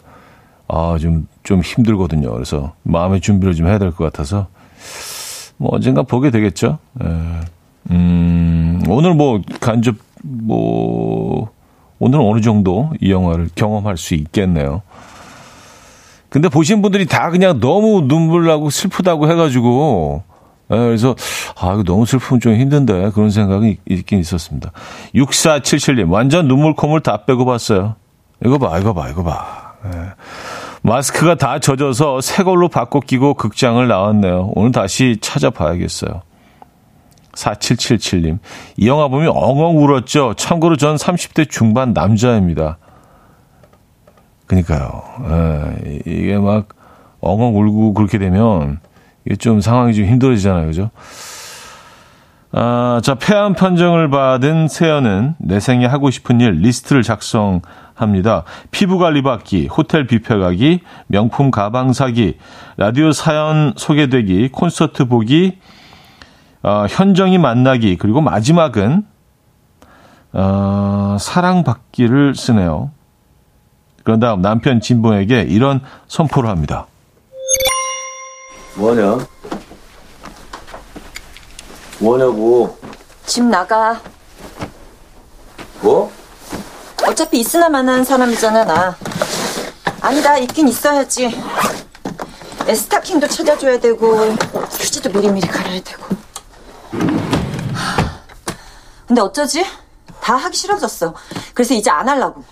아 0.67 0.97
좀 0.99 1.27
좀 1.43 1.61
힘들거든요. 1.61 2.29
그래서 2.33 2.73
마음의 2.83 3.21
준비를 3.21 3.55
좀 3.55 3.67
해야 3.67 3.77
될 3.79 3.91
것 3.91 4.03
같아서 4.03 4.47
뭐 5.55 5.69
언젠가 5.73 6.03
보게 6.03 6.29
되겠죠. 6.29 6.77
예. 7.01 7.07
음, 7.91 8.81
오늘 8.89 9.13
뭐 9.13 9.41
간접 9.61 9.95
뭐 10.23 11.49
오늘은 11.99 12.21
어느 12.25 12.41
정도 12.41 12.91
이 12.99 13.11
영화를 13.11 13.49
경험할 13.55 13.95
수 13.95 14.13
있겠네요. 14.15 14.81
근데 16.37 16.49
보신 16.49 16.83
분들이 16.83 17.07
다 17.07 17.31
그냥 17.31 17.59
너무 17.59 18.07
눈물 18.07 18.45
나고 18.45 18.69
슬프다고 18.69 19.27
해가지고 19.27 20.21
예, 20.71 20.75
그래서 20.75 21.15
아 21.59 21.73
이거 21.73 21.81
너무 21.81 22.05
슬프면 22.05 22.39
좀 22.39 22.53
힘든데 22.53 23.09
그런 23.15 23.31
생각이 23.31 23.77
있긴 23.89 24.19
있었습니다. 24.19 24.71
6477님 25.15 26.11
완전 26.11 26.47
눈물 26.47 26.75
콧물 26.75 27.01
다 27.01 27.25
빼고 27.25 27.43
봤어요. 27.43 27.95
이거 28.45 28.59
봐 28.59 28.77
이거 28.77 28.93
봐 28.93 29.09
이거 29.09 29.23
봐. 29.23 29.73
예. 29.85 29.89
마스크가 30.83 31.33
다 31.33 31.57
젖어서 31.57 32.21
새 32.21 32.43
걸로 32.43 32.67
바꿔 32.67 32.99
끼고 32.99 33.33
극장을 33.33 33.87
나왔네요. 33.87 34.51
오늘 34.53 34.71
다시 34.71 35.17
찾아봐야겠어요. 35.19 36.21
4777님. 37.33 38.37
이 38.77 38.87
영화 38.87 39.07
보면 39.07 39.29
엉엉 39.29 39.79
울었죠. 39.79 40.35
참고로 40.37 40.75
전 40.75 40.97
30대 40.97 41.49
중반 41.49 41.93
남자입니다. 41.93 42.77
그니까요. 44.47 45.03
에, 45.29 46.01
이게 46.05 46.37
막 46.37 46.69
엉엉 47.19 47.57
울고 47.57 47.93
그렇게 47.93 48.17
되면 48.17 48.79
이게 49.25 49.35
좀 49.35 49.61
상황이 49.61 49.93
좀 49.93 50.05
힘들어지잖아요. 50.05 50.65
그죠? 50.67 50.89
아, 52.53 53.01
자, 53.03 53.15
폐암 53.15 53.53
판정을 53.53 54.09
받은 54.09 54.69
세연은 54.69 55.35
내 55.37 55.59
생에 55.59 55.85
하고 55.85 56.09
싶은 56.09 56.39
일 56.39 56.53
리스트를 56.61 57.03
작성합니다. 57.03 58.43
피부 58.71 58.97
관리 58.97 59.21
받기, 59.21 59.67
호텔 59.67 60.07
뷔페 60.07 60.37
가기, 60.37 60.79
명품 61.07 61.51
가방 61.51 61.91
사기, 61.91 62.37
라디오 62.77 63.11
사연 63.11 63.73
소개되기, 63.75 64.49
콘서트 64.53 65.05
보기, 65.05 65.59
어, 66.63 66.85
현정이 66.89 67.37
만나기, 67.37 67.97
그리고 67.97 68.21
마지막은 68.21 69.03
어, 70.33 71.17
사랑받기를 71.19 72.33
쓰네요. 72.35 72.91
그런 74.07 74.21
다음 74.21 74.41
남편 74.41 74.79
진봉에게 74.79 75.41
이런 75.49 75.81
선포를 76.07 76.49
합니다. 76.49 76.87
뭐하냐? 78.75 79.27
뭐하냐고. 81.99 82.77
집 83.25 83.43
나가. 83.43 84.01
뭐? 85.81 86.09
어차피 87.05 87.41
있으나 87.41 87.67
마나한 87.67 88.05
사람이잖아, 88.05 88.63
나. 88.63 88.95
아니다, 89.99 90.37
있긴 90.37 90.69
있어야지. 90.69 91.37
애 92.65 92.75
스타킹도 92.75 93.27
찾아줘야 93.27 93.77
되고, 93.77 94.15
휴지도 94.71 95.09
미리미리 95.09 95.45
갈아야 95.49 95.81
되고. 95.81 96.03
하, 97.73 98.21
근데 99.05 99.19
어쩌지? 99.19 99.65
다 100.21 100.37
하기 100.37 100.55
싫어졌어. 100.55 101.13
그래서 101.53 101.73
이제 101.73 101.89
안 101.89 102.07
하려고. 102.07 102.45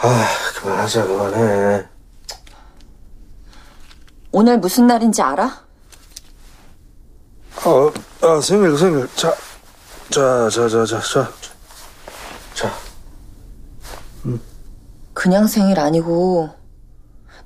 아, 0.00 0.26
그만하자, 0.60 1.06
그만해. 1.06 1.86
오늘 4.30 4.58
무슨 4.58 4.86
날인지 4.86 5.22
알아? 5.22 5.66
어, 7.64 7.92
아, 8.26 8.40
생일, 8.40 8.76
생일. 8.78 9.08
자, 9.16 9.34
자, 10.10 10.48
자, 10.50 10.68
자, 10.68 10.84
자, 10.84 11.00
자. 11.00 11.32
자, 12.54 12.72
그냥 15.14 15.46
생일 15.46 15.80
아니고, 15.80 16.50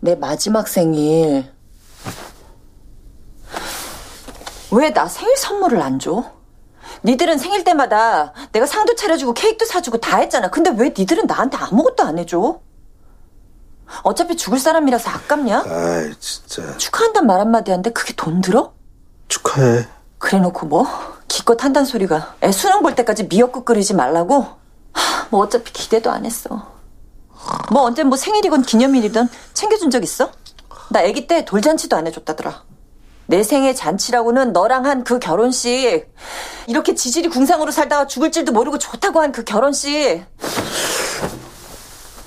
내 0.01 0.15
마지막 0.15 0.69
생일. 0.69 1.51
왜 4.71 4.91
나 4.91 5.07
생일 5.07 5.37
선물을 5.37 5.81
안 5.83 5.99
줘? 5.99 6.25
니들은 7.05 7.39
생일 7.39 7.65
때마다 7.65 8.33
내가 8.53 8.67
상도 8.67 8.95
차려주고 8.95 9.35
케이크도 9.35 9.65
사주고 9.65 9.99
다 9.99 10.19
했잖아. 10.19 10.51
근데 10.51 10.71
왜 10.77 10.93
니들은 10.97 11.27
나한테 11.27 11.57
아무것도 11.57 12.03
안 12.05 12.19
해줘? 12.19 12.61
어차피 14.05 14.37
죽을 14.37 14.59
사람이라서 14.59 15.11
아깝냐? 15.11 15.65
아이, 15.67 16.15
진짜. 16.19 16.77
축하한단 16.79 17.27
말 17.27 17.41
한마디 17.41 17.71
하는데 17.71 17.91
그게 17.93 18.15
돈 18.17 18.41
들어? 18.41 18.73
축하해. 19.29 19.87
그래 20.19 20.39
놓고 20.39 20.67
뭐? 20.67 20.87
기껏 21.29 21.63
한단 21.63 21.85
소리가 21.85 22.37
애 22.43 22.53
수능 22.53 22.83
볼 22.83 22.95
때까지 22.95 23.29
미역국 23.29 23.65
끓이지 23.65 23.95
말라고? 23.95 24.47
하, 24.93 25.27
뭐 25.31 25.41
어차피 25.41 25.73
기대도 25.73 26.11
안 26.11 26.25
했어. 26.25 26.71
뭐 27.71 27.83
언제 27.83 28.05
뭐 28.05 28.17
생일이건 28.17 28.63
기념일이든 28.63 29.29
챙겨준 29.53 29.91
적 29.91 30.05
있어? 30.05 30.31
나 30.91 31.01
아기 31.01 31.27
때 31.27 31.45
돌잔치도 31.45 31.97
안 31.97 32.07
해줬다더라. 32.07 32.63
내 33.33 33.43
생애 33.43 33.73
잔치라고는 33.73 34.53
너랑 34.53 34.85
한 34.87 35.03
그 35.05 35.19
결혼식 35.19 36.07
이렇게 36.67 36.95
지질이 36.95 37.29
궁상으로 37.31 37.71
살다가 37.73 38.07
죽을 38.07 38.31
줄도 38.31 38.53
모르고 38.53 38.77
좋다고 38.79 39.21
한 39.23 39.33
그 39.33 39.43
결혼식 39.43 40.23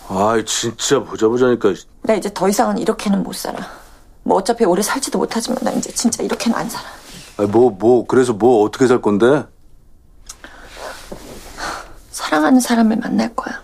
아이, 0.09 0.43
진짜 0.45 0.99
보자 1.03 1.27
보자니까. 1.27 1.73
나 2.01 2.15
이제 2.15 2.31
더 2.33 2.49
이상은 2.49 2.77
이렇게는 2.79 3.21
못 3.23 3.35
살아. 3.35 3.59
뭐 4.23 4.37
어차피 4.37 4.65
오래 4.65 4.81
살지도 4.81 5.19
못하지만 5.19 5.59
나 5.61 5.69
이제 5.71 5.91
진짜 5.93 6.23
이렇게는 6.23 6.57
안 6.57 6.67
살아. 6.69 6.87
아니, 7.37 7.47
뭐, 7.49 7.69
뭐, 7.69 8.05
그래서 8.07 8.33
뭐, 8.33 8.63
어떻게 8.63 8.87
살 8.87 9.01
건데? 9.01 9.43
사랑하는 12.11 12.59
사람을 12.59 12.97
만날 12.97 13.35
거야. 13.35 13.63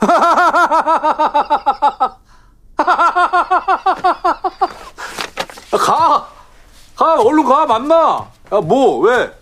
아, 5.72 5.76
가! 5.76 6.28
가! 6.96 7.20
얼른 7.20 7.44
가! 7.44 7.66
만나! 7.66 8.28
야, 8.52 8.60
뭐, 8.60 8.98
왜? 9.00 9.32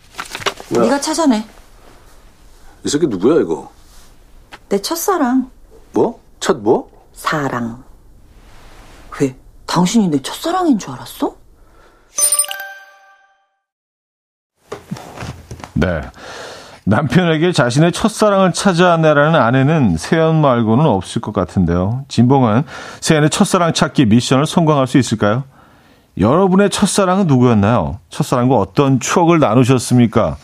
네가 0.71 1.01
찾아내. 1.01 1.45
이 2.85 2.89
새끼 2.89 3.07
누구야, 3.07 3.41
이거? 3.41 3.71
내 4.69 4.81
첫사랑. 4.81 5.51
뭐? 5.93 6.21
첫 6.41 6.59
뭐? 6.59 6.91
사랑. 7.15 7.83
왜? 9.21 9.35
당신이 9.67 10.09
내 10.09 10.21
첫사랑인 10.21 10.79
줄 10.79 10.91
알았어? 10.91 11.35
네. 15.75 16.03
남편에게 16.85 17.53
자신의 17.53 17.93
첫사랑을 17.93 18.53
찾아내라는 18.53 19.39
아내는 19.39 19.97
세연 19.97 20.41
말고는 20.41 20.87
없을 20.87 21.21
것 21.21 21.33
같은데요. 21.33 22.05
진봉은 22.09 22.65
세연의 23.01 23.31
첫사랑 23.31 23.75
찾기 23.75 24.07
미션을 24.07 24.47
성공할 24.47 24.87
수 24.87 24.97
있을까요? 24.99 25.45
여러분의 26.19 26.71
첫사랑은 26.71 27.27
누구였나요? 27.27 27.99
첫사랑과 28.09 28.57
어떤 28.57 28.99
추억을 28.99 29.39
나누셨습니까? 29.39 30.37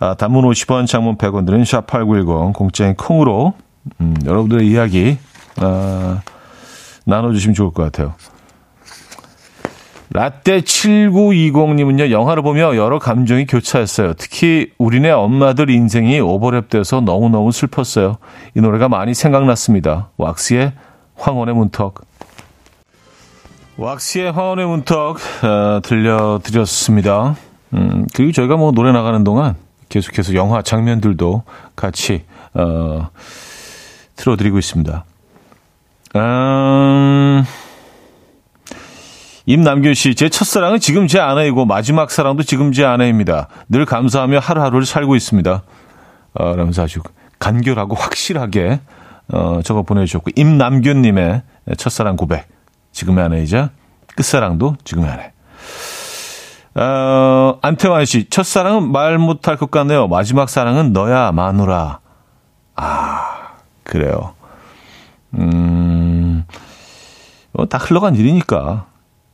아, 0.00 0.14
단문 0.14 0.44
50원, 0.44 0.86
장문 0.86 1.16
100원 1.16 1.46
들은 1.46 1.62
샵8910 1.62 2.52
공짜인 2.52 2.94
콩으로 2.94 3.54
음, 4.00 4.14
여러분들의 4.24 4.66
이야기 4.68 5.18
아, 5.56 6.20
나눠주시면 7.04 7.54
좋을 7.54 7.72
것 7.72 7.82
같아요. 7.84 8.14
라떼 10.10 10.62
7920님은요, 10.62 12.10
영화를 12.10 12.42
보며 12.42 12.76
여러 12.76 12.98
감정이 12.98 13.46
교차했어요. 13.46 14.14
특히 14.14 14.72
우리네 14.78 15.10
엄마들 15.10 15.68
인생이 15.68 16.20
오버랩돼서 16.20 17.04
너무너무 17.04 17.52
슬펐어요. 17.52 18.16
이 18.54 18.60
노래가 18.60 18.88
많이 18.88 19.12
생각났습니다. 19.12 20.10
왁스의 20.16 20.72
황혼의 21.16 21.54
문턱. 21.54 22.08
왁스의 23.78 24.32
황혼의 24.32 24.66
문턱, 24.66 25.18
어, 25.44 25.80
들려드렸습니다. 25.84 27.36
음, 27.74 28.06
그리고 28.12 28.32
저희가 28.32 28.56
뭐 28.56 28.72
노래 28.72 28.90
나가는 28.90 29.22
동안 29.22 29.54
계속해서 29.88 30.34
영화 30.34 30.62
장면들도 30.62 31.44
같이, 31.76 32.24
어, 32.54 33.08
틀어드리고 34.16 34.58
있습니다. 34.58 35.04
음, 36.16 37.44
임남균 39.46 39.94
씨, 39.94 40.16
제 40.16 40.28
첫사랑은 40.28 40.80
지금 40.80 41.06
제 41.06 41.20
아내이고 41.20 41.64
마지막 41.64 42.10
사랑도 42.10 42.42
지금 42.42 42.72
제 42.72 42.84
아내입니다. 42.84 43.46
늘 43.68 43.86
감사하며 43.86 44.40
하루하루를 44.40 44.86
살고 44.86 45.14
있습니다. 45.14 45.62
어, 46.34 46.56
라면서 46.56 46.82
아주 46.82 47.00
간결하고 47.38 47.94
확실하게 47.94 48.80
어, 49.32 49.60
적어 49.62 49.82
보내주셨고 49.82 50.32
임남균님의 50.34 51.42
첫사랑 51.76 52.16
고백 52.16 52.57
지금의 52.98 53.24
아내이자 53.24 53.70
끝사랑도 54.16 54.76
지금의 54.82 55.08
아내. 55.08 55.32
어, 56.74 57.58
안태환 57.62 58.04
씨, 58.04 58.28
첫사랑은 58.28 58.90
말 58.90 59.18
못할 59.18 59.56
것 59.56 59.70
같네요. 59.70 60.08
마지막 60.08 60.48
사랑은 60.48 60.92
너야, 60.92 61.30
마누라. 61.30 62.00
아, 62.74 63.52
그래요. 63.84 64.34
음, 65.34 66.44
어, 67.52 67.68
다 67.68 67.78
흘러간 67.78 68.16
일이니까. 68.16 68.86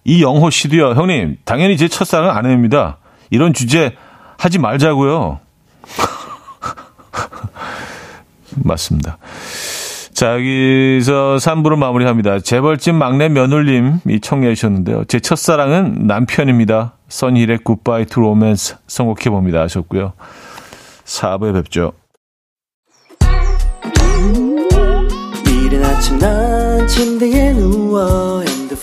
이영호 0.05 0.51
씨도요, 0.51 0.91
형님, 0.91 1.39
당연히 1.47 1.79
제 1.79 1.89
첫사랑은 1.89 2.37
아내입니다. 2.37 2.99
이런 3.31 3.55
주제 3.55 3.97
하지 4.37 4.59
말자고요. 4.59 5.41
맞습니다. 8.57 9.17
자, 10.15 10.35
여기서 10.35 11.39
3부를 11.41 11.77
마무리합니다. 11.77 12.39
재벌집 12.39 12.95
막내 12.95 13.29
며느님 13.29 13.99
이 14.09 14.21
청해 14.21 14.55
주셨는데요. 14.55 15.05
제 15.07 15.19
첫사랑은 15.19 16.07
남편입니다. 16.07 16.95
써니힐의 17.09 17.59
Goodbye 17.65 18.07
to 18.07 18.21
Romance 18.21 18.77
선곡해 18.87 19.31
봅니다 19.31 19.61
하셨고요. 19.62 20.12
4부에 21.05 21.53
뵙죠. 21.55 21.93
이른 25.49 25.85
아침 25.85 26.19
난 26.19 26.87
침대에 26.87 27.53
누워 27.55 28.45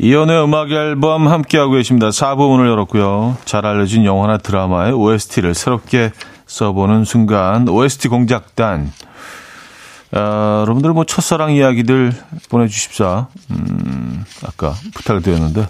이연의 0.00 0.44
음악 0.44 0.70
앨범 0.70 1.26
함께하고 1.26 1.72
계십니다. 1.72 2.10
4부 2.10 2.50
문을 2.50 2.68
열었고요. 2.68 3.36
잘 3.44 3.66
알려진 3.66 4.04
영화나 4.04 4.38
드라마의 4.38 4.92
OST를 4.92 5.54
새롭게 5.54 6.12
써보는 6.46 7.04
순간 7.04 7.68
OST 7.68 8.08
공작단 8.08 8.92
아, 10.12 10.60
여러분들 10.62 10.92
뭐 10.92 11.04
첫사랑 11.04 11.52
이야기들 11.52 12.12
보내주십사 12.48 13.26
음, 13.50 14.24
아까 14.46 14.72
부탁을 14.94 15.20
드렸는데 15.20 15.66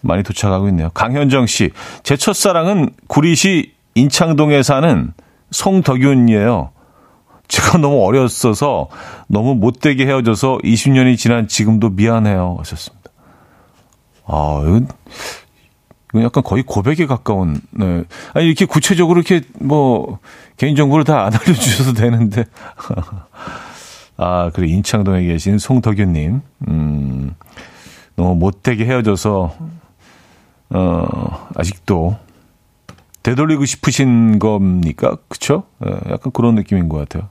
많이 0.00 0.22
도착하고 0.22 0.66
있네요. 0.68 0.90
강현정 0.94 1.46
씨, 1.46 1.70
제 2.02 2.16
첫사랑은 2.16 2.90
구리시 3.06 3.72
인창동에 3.94 4.62
사는 4.62 5.12
송덕윤이에요. 5.50 6.70
제가 7.48 7.78
너무 7.78 8.04
어렸어서 8.04 8.88
너무 9.28 9.54
못되게 9.54 10.06
헤어져서 10.06 10.58
20년이 10.64 11.16
지난 11.18 11.48
지금도 11.48 11.90
미안해요. 11.90 12.56
하셨습니다. 12.58 13.10
아, 14.26 14.60
이건, 14.64 14.88
이건 16.10 16.22
약간 16.22 16.42
거의 16.42 16.62
고백에 16.62 17.06
가까운, 17.06 17.60
네. 17.70 18.04
아니, 18.34 18.46
이렇게 18.46 18.64
구체적으로 18.64 19.20
이렇게 19.20 19.46
뭐, 19.58 20.18
개인정보를 20.56 21.04
다 21.04 21.24
안 21.26 21.32
알려주셔도 21.34 21.92
되는데. 21.94 22.44
아, 24.16 24.50
그래, 24.54 24.68
인창동에 24.68 25.24
계신 25.24 25.58
송덕윤님. 25.58 26.40
음, 26.68 27.34
너무 28.16 28.34
못되게 28.36 28.84
헤어져서, 28.86 29.54
어, 30.70 31.48
아직도 31.56 32.16
되돌리고 33.22 33.64
싶으신 33.64 34.38
겁니까? 34.38 35.16
그쵸? 35.28 35.64
예, 35.86 35.90
약간 36.10 36.32
그런 36.32 36.54
느낌인 36.54 36.88
것 36.88 36.98
같아요. 36.98 37.28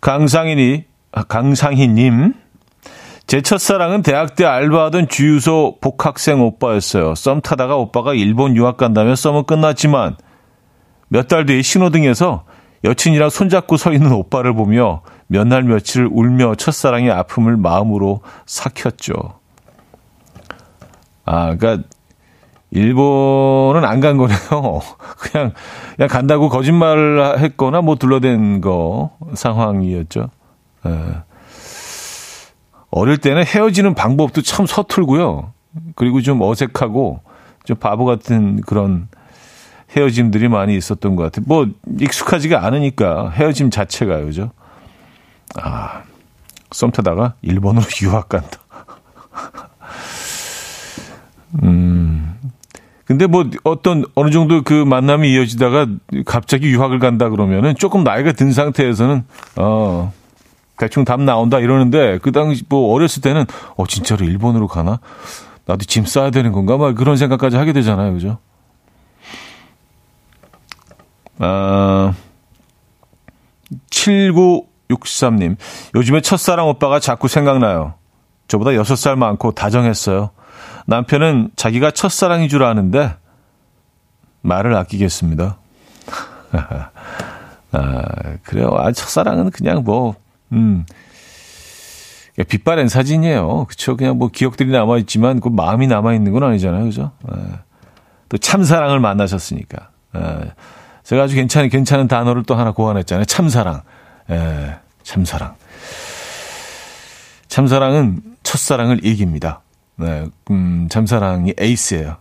강상인이, 0.00 0.84
아, 1.12 1.22
강상희님. 1.24 2.34
제 3.26 3.40
첫사랑은 3.40 4.02
대학 4.02 4.34
때 4.34 4.44
알바하던 4.44 5.08
주유소 5.08 5.78
복학생 5.80 6.42
오빠였어요. 6.42 7.14
썸 7.14 7.40
타다가 7.40 7.76
오빠가 7.76 8.14
일본 8.14 8.56
유학 8.56 8.76
간다며 8.76 9.14
썸은 9.14 9.44
끝났지만 9.44 10.16
몇 11.08 11.28
달 11.28 11.46
뒤에 11.46 11.62
신호등에서 11.62 12.44
여친이랑 12.84 13.30
손잡고 13.30 13.76
서 13.76 13.92
있는 13.92 14.12
오빠를 14.12 14.54
보며 14.54 15.02
몇 15.28 15.46
날 15.46 15.62
며칠 15.62 16.08
울며 16.10 16.56
첫사랑의 16.56 17.10
아픔을 17.12 17.56
마음으로 17.56 18.20
삭혔죠. 18.44 19.14
아, 21.24 21.54
그러니까 21.54 21.88
일본은 22.72 23.84
안 23.84 24.00
간 24.00 24.16
거네요. 24.16 24.38
그냥, 25.18 25.52
그냥 25.96 26.08
간다고 26.08 26.48
거짓말을 26.48 27.38
했거나 27.38 27.82
뭐 27.82 27.96
둘러댄 27.96 28.60
거 28.60 29.10
상황이었죠. 29.34 30.30
예. 30.86 31.22
어릴 32.90 33.18
때는 33.18 33.44
헤어지는 33.44 33.94
방법도 33.94 34.42
참 34.42 34.66
서툴고요. 34.66 35.52
그리고 35.94 36.20
좀 36.20 36.42
어색하고 36.42 37.20
좀 37.64 37.76
바보 37.76 38.04
같은 38.04 38.60
그런 38.62 39.08
헤어짐들이 39.96 40.48
많이 40.48 40.76
있었던 40.76 41.16
것 41.16 41.24
같아요. 41.24 41.44
뭐 41.46 41.68
익숙하지가 42.00 42.64
않으니까 42.66 43.30
헤어짐 43.30 43.70
자체가 43.70 44.20
그죠. 44.24 44.50
아, 45.56 46.02
썸 46.70 46.90
타다가 46.90 47.34
일본으로 47.42 47.84
유학 48.02 48.28
간다. 48.30 48.58
음, 51.62 52.11
근데 53.12 53.26
뭐 53.26 53.44
어떤 53.64 54.06
어느 54.14 54.30
정도 54.30 54.62
그 54.62 54.72
만남이 54.72 55.30
이어지다가 55.34 55.86
갑자기 56.24 56.68
유학을 56.68 56.98
간다 56.98 57.28
그러면은 57.28 57.74
조금 57.76 58.04
나이가 58.04 58.32
든 58.32 58.52
상태에서는 58.52 59.24
어 59.56 60.12
대충 60.78 61.04
답 61.04 61.20
나온다 61.20 61.58
이러는데 61.58 62.18
그 62.22 62.32
당시 62.32 62.64
뭐 62.70 62.94
어렸을 62.94 63.20
때는 63.20 63.44
어 63.76 63.86
진짜로 63.86 64.24
일본으로 64.24 64.66
가나? 64.66 64.98
나도 65.66 65.84
짐 65.84 66.06
싸야 66.06 66.30
되는 66.30 66.52
건가? 66.52 66.78
막 66.78 66.94
그런 66.94 67.18
생각까지 67.18 67.56
하게 67.56 67.74
되잖아요. 67.74 68.14
그죠? 68.14 68.38
아 71.38 72.14
7963님. 73.90 75.56
요즘에 75.94 76.22
첫사랑 76.22 76.66
오빠가 76.66 76.98
자꾸 76.98 77.28
생각나요. 77.28 77.92
저보다 78.48 78.70
6살 78.70 79.16
많고 79.16 79.52
다정했어요. 79.52 80.30
남편은 80.86 81.50
자기가 81.56 81.92
첫사랑인 81.92 82.48
줄 82.48 82.64
아는데 82.64 83.14
말을 84.42 84.74
아끼겠습니다. 84.74 85.56
아, 87.72 88.36
그래요. 88.42 88.70
아, 88.76 88.92
첫사랑은 88.92 89.50
그냥 89.50 89.82
뭐, 89.84 90.14
음, 90.52 90.84
빛바랜 92.36 92.88
사진이에요. 92.88 93.66
그쵸. 93.66 93.96
그냥 93.96 94.18
뭐 94.18 94.28
기억들이 94.28 94.70
남아있지만 94.70 95.40
그 95.40 95.48
마음이 95.48 95.86
남아있는 95.86 96.32
건 96.32 96.42
아니잖아요. 96.42 96.84
그죠? 96.84 97.12
아, 97.28 97.60
또 98.28 98.38
참사랑을 98.38 99.00
만나셨으니까. 99.00 99.90
아, 100.12 100.40
제가 101.04 101.24
아주 101.24 101.34
괜찮은, 101.34 101.68
괜찮은 101.68 102.08
단어를 102.08 102.44
또 102.44 102.54
하나 102.54 102.72
고안했잖아요. 102.72 103.24
참사랑. 103.24 103.82
에, 104.30 104.76
참사랑. 105.02 105.54
참사랑은 107.48 108.20
첫사랑을 108.42 109.04
이깁니다. 109.04 109.60
네, 110.02 110.26
음, 110.50 110.88
참사랑이 110.90 111.54
에이스예요. 111.58 112.16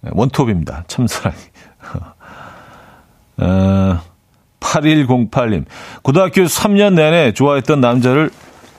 네, 0.00 0.10
원톱입니다. 0.14 0.84
참사랑이. 0.86 1.36
어, 3.38 4.00
8108님. 4.60 5.64
고등학교 6.02 6.42
3년 6.42 6.94
내내 6.94 7.32
좋아했던 7.32 7.80
남자를 7.80 8.30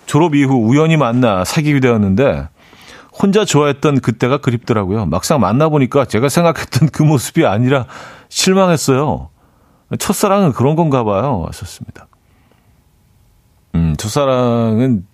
졸업 0.05 0.36
이후 0.36 0.55
우연히 0.55 0.97
만나 0.97 1.43
사귀게 1.43 1.79
되었는데 1.79 2.47
혼자 3.11 3.45
좋아했던 3.45 4.01
그때가 4.01 4.39
그립더라고요. 4.39 5.05
막상 5.05 5.39
만나보니까 5.39 6.05
제가 6.05 6.29
생각했던 6.29 6.89
그 6.89 7.03
모습이 7.03 7.45
아니라 7.45 7.86
실망했어요. 8.29 9.29
첫사랑은 9.99 10.53
그런 10.53 10.75
건가 10.75 11.03
봐요. 11.03 11.41
왔었습니다. 11.45 12.07
음, 13.75 13.95
첫사랑은 13.97 15.05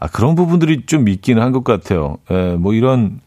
아, 0.00 0.08
그런 0.08 0.34
부분들이 0.34 0.86
좀 0.86 1.08
있기는 1.08 1.42
한 1.42 1.52
것 1.52 1.62
같아요. 1.64 2.16
예, 2.30 2.56
뭐 2.58 2.74
이런 2.74 3.20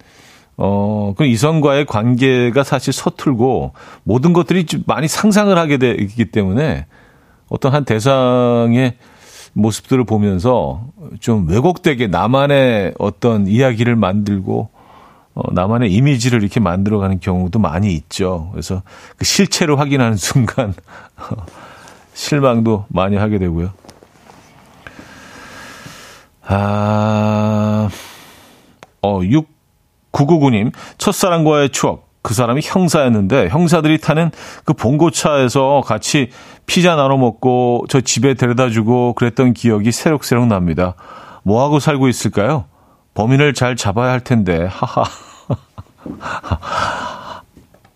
어, 0.57 1.13
그 1.17 1.25
이성과의 1.25 1.85
관계가 1.85 2.63
사실 2.63 2.91
서툴고 2.91 3.73
모든 4.03 4.33
것들이 4.33 4.65
좀 4.65 4.83
많이 4.87 5.07
상상을 5.07 5.55
하게 5.57 5.77
되기 5.77 6.25
때문에 6.25 6.87
어떤 7.47 7.73
한 7.73 7.85
대상의 7.85 8.95
모습들을 9.53 10.03
보면서 10.03 10.81
좀 11.19 11.47
왜곡되게 11.47 12.07
나만의 12.07 12.93
어떤 12.99 13.47
이야기를 13.47 13.95
만들고 13.95 14.69
어, 15.35 15.53
나만의 15.53 15.93
이미지를 15.93 16.41
이렇게 16.41 16.59
만들어가는 16.59 17.19
경우도 17.19 17.59
많이 17.59 17.93
있죠. 17.93 18.49
그래서 18.51 18.81
그 19.17 19.25
실체를 19.25 19.79
확인하는 19.79 20.17
순간 20.17 20.73
실망도 22.13 22.85
많이 22.89 23.15
하게 23.15 23.37
되고요. 23.37 23.69
아, 26.49 27.89
어, 29.01 29.19
6999님, 29.19 30.71
첫사랑과의 30.97 31.69
추억. 31.69 32.07
그 32.21 32.33
사람이 32.33 32.61
형사였는데, 32.63 33.49
형사들이 33.49 33.99
타는 33.99 34.31
그 34.65 34.73
봉고차에서 34.73 35.81
같이 35.85 36.29
피자 36.65 36.95
나눠 36.95 37.17
먹고 37.17 37.85
저 37.89 38.01
집에 38.01 38.33
데려다 38.33 38.69
주고 38.69 39.13
그랬던 39.13 39.53
기억이 39.53 39.91
새록새록 39.91 40.47
납니다. 40.47 40.95
뭐하고 41.43 41.79
살고 41.79 42.09
있을까요? 42.09 42.65
범인을 43.13 43.53
잘 43.53 43.75
잡아야 43.75 44.11
할 44.11 44.19
텐데, 44.19 44.67
하하. 44.69 45.03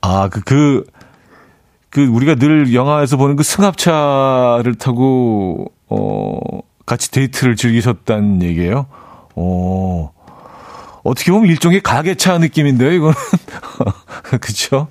아, 0.02 0.30
그, 0.30 0.42
그, 0.42 0.86
그, 1.90 2.06
우리가 2.06 2.36
늘 2.36 2.74
영화에서 2.74 3.18
보는 3.18 3.36
그 3.36 3.44
승합차를 3.44 4.76
타고, 4.76 5.72
어, 5.90 6.40
같이 6.92 7.10
데이트를 7.10 7.56
즐기셨다는 7.56 8.44
얘기예요. 8.44 8.86
어, 9.36 10.12
어떻게 11.04 11.32
보면 11.32 11.50
일종의 11.50 11.80
가게차 11.80 12.38
느낌인데요, 12.40 12.92
이거는. 12.92 13.16
그쵸? 14.42 14.90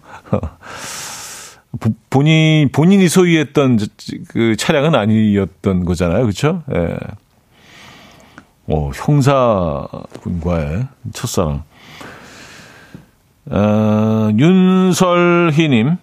본인, 2.09 2.71
본인이 2.73 3.07
소유했던 3.07 3.81
그 4.29 4.57
차량은 4.57 4.95
아니었던 4.95 5.85
거잖아요. 5.85 6.25
그쵸? 6.25 6.63
예. 6.75 6.97
어, 8.67 8.91
형사분과의 8.95 10.87
첫사랑. 11.13 11.65
어, 13.51 14.31
윤설희님, 14.39 15.99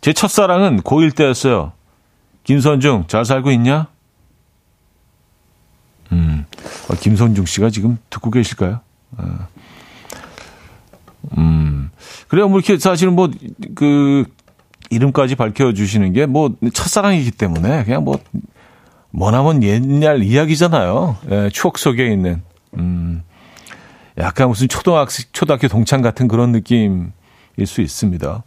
제 0.00 0.12
첫사랑은 0.12 0.82
고1 0.82 1.16
때였어요. 1.16 1.72
김선중, 2.44 3.06
잘 3.08 3.24
살고 3.24 3.50
있냐? 3.50 3.88
음, 6.90 6.92
어, 6.92 6.96
김선중 6.98 7.46
씨가 7.46 7.70
지금 7.70 7.98
듣고 8.10 8.30
계실까요? 8.30 8.80
어. 9.16 9.48
음, 11.38 11.90
그래요. 12.28 12.48
뭐 12.48 12.58
이렇게 12.58 12.78
사실은 12.78 13.14
뭐, 13.14 13.30
그, 13.74 14.24
이름까지 14.90 15.36
밝혀주시는 15.36 16.12
게 16.12 16.26
뭐, 16.26 16.54
첫사랑이기 16.72 17.30
때문에 17.32 17.84
그냥 17.84 18.04
뭐, 18.04 18.18
머나먼 19.10 19.62
옛날 19.62 20.22
이야기잖아요. 20.22 21.16
예, 21.30 21.50
추억 21.52 21.78
속에 21.78 22.06
있는. 22.12 22.42
음, 22.78 23.22
약간 24.18 24.48
무슨 24.48 24.68
초등학생, 24.68 25.26
초등학교 25.32 25.68
동창 25.68 26.02
같은 26.02 26.28
그런 26.28 26.52
느낌일 26.52 27.10
수 27.66 27.80
있습니다. 27.80 28.42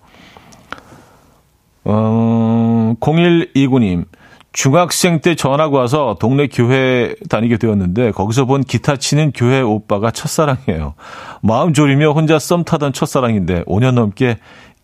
어, 1.85 2.95
0129님. 2.99 4.05
중학생 4.53 5.19
때 5.19 5.35
전화가 5.35 5.75
와서 5.75 6.15
동네 6.19 6.47
교회 6.47 7.15
다니게 7.27 7.57
되었는데 7.57 8.11
거기서 8.11 8.45
본 8.45 8.63
기타 8.63 8.95
치는 8.95 9.31
교회 9.33 9.61
오빠가 9.61 10.11
첫사랑이에요. 10.11 10.93
마음 11.41 11.73
졸이며 11.73 12.11
혼자 12.11 12.37
썸 12.37 12.63
타던 12.63 12.93
첫사랑인데 12.93 13.63
5년 13.63 13.95
넘게 13.95 14.37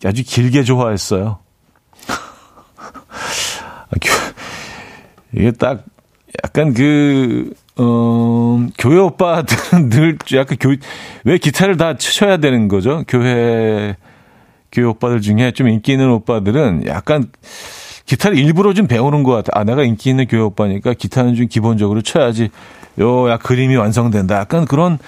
아주 0.04 0.24
길게 0.24 0.64
좋아했어요. 0.64 1.38
이게 5.32 5.52
딱 5.52 5.84
약간 6.44 6.74
그, 6.74 7.52
어, 7.76 8.66
교회 8.76 8.98
오빠들은 8.98 9.90
늘 9.90 10.18
약간 10.34 10.58
교, 10.60 10.74
왜 11.24 11.38
기타를 11.38 11.76
다 11.76 11.96
쳐야 11.96 12.38
되는 12.38 12.66
거죠? 12.66 13.04
교회, 13.06 13.96
교회 14.72 14.84
오빠들 14.84 15.20
중에 15.20 15.52
좀 15.52 15.68
인기 15.68 15.92
있는 15.92 16.10
오빠들은 16.10 16.86
약간 16.86 17.30
기타를 18.06 18.38
일부러 18.38 18.74
좀 18.74 18.86
배우는 18.86 19.22
것 19.22 19.32
같아. 19.32 19.50
아, 19.54 19.64
내가 19.64 19.82
인기 19.82 20.10
있는 20.10 20.26
교회 20.26 20.40
오빠니까 20.40 20.94
기타는 20.94 21.34
좀 21.36 21.46
기본적으로 21.46 22.02
쳐야지. 22.02 22.50
요, 22.98 23.30
야, 23.30 23.36
그림이 23.38 23.76
완성된다. 23.76 24.36
약간 24.36 24.64
그런, 24.64 24.98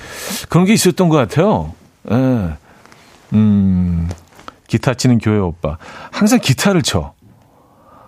그런 0.49 0.64
게 0.64 0.72
있었던 0.72 1.09
것 1.09 1.16
같아요. 1.16 1.72
예. 2.11 2.51
음, 3.34 4.09
기타 4.66 4.95
치는 4.95 5.18
교회 5.18 5.38
오빠. 5.38 5.78
항상 6.11 6.38
기타를 6.40 6.82
쳐. 6.82 7.12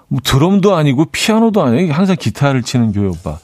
뭐 0.09 0.21
드럼도 0.23 0.75
아니고 0.75 1.07
피아노도 1.07 1.63
아니고 1.63 1.93
항상 1.93 2.17
기타를 2.19 2.63
치는 2.63 2.93
교회 2.93 3.09
오빠. 3.09 3.39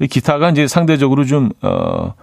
이 0.00 0.06
기타가 0.06 0.50
이제 0.50 0.68
상대적으로 0.68 1.24
좀, 1.24 1.50
어, 1.62 2.14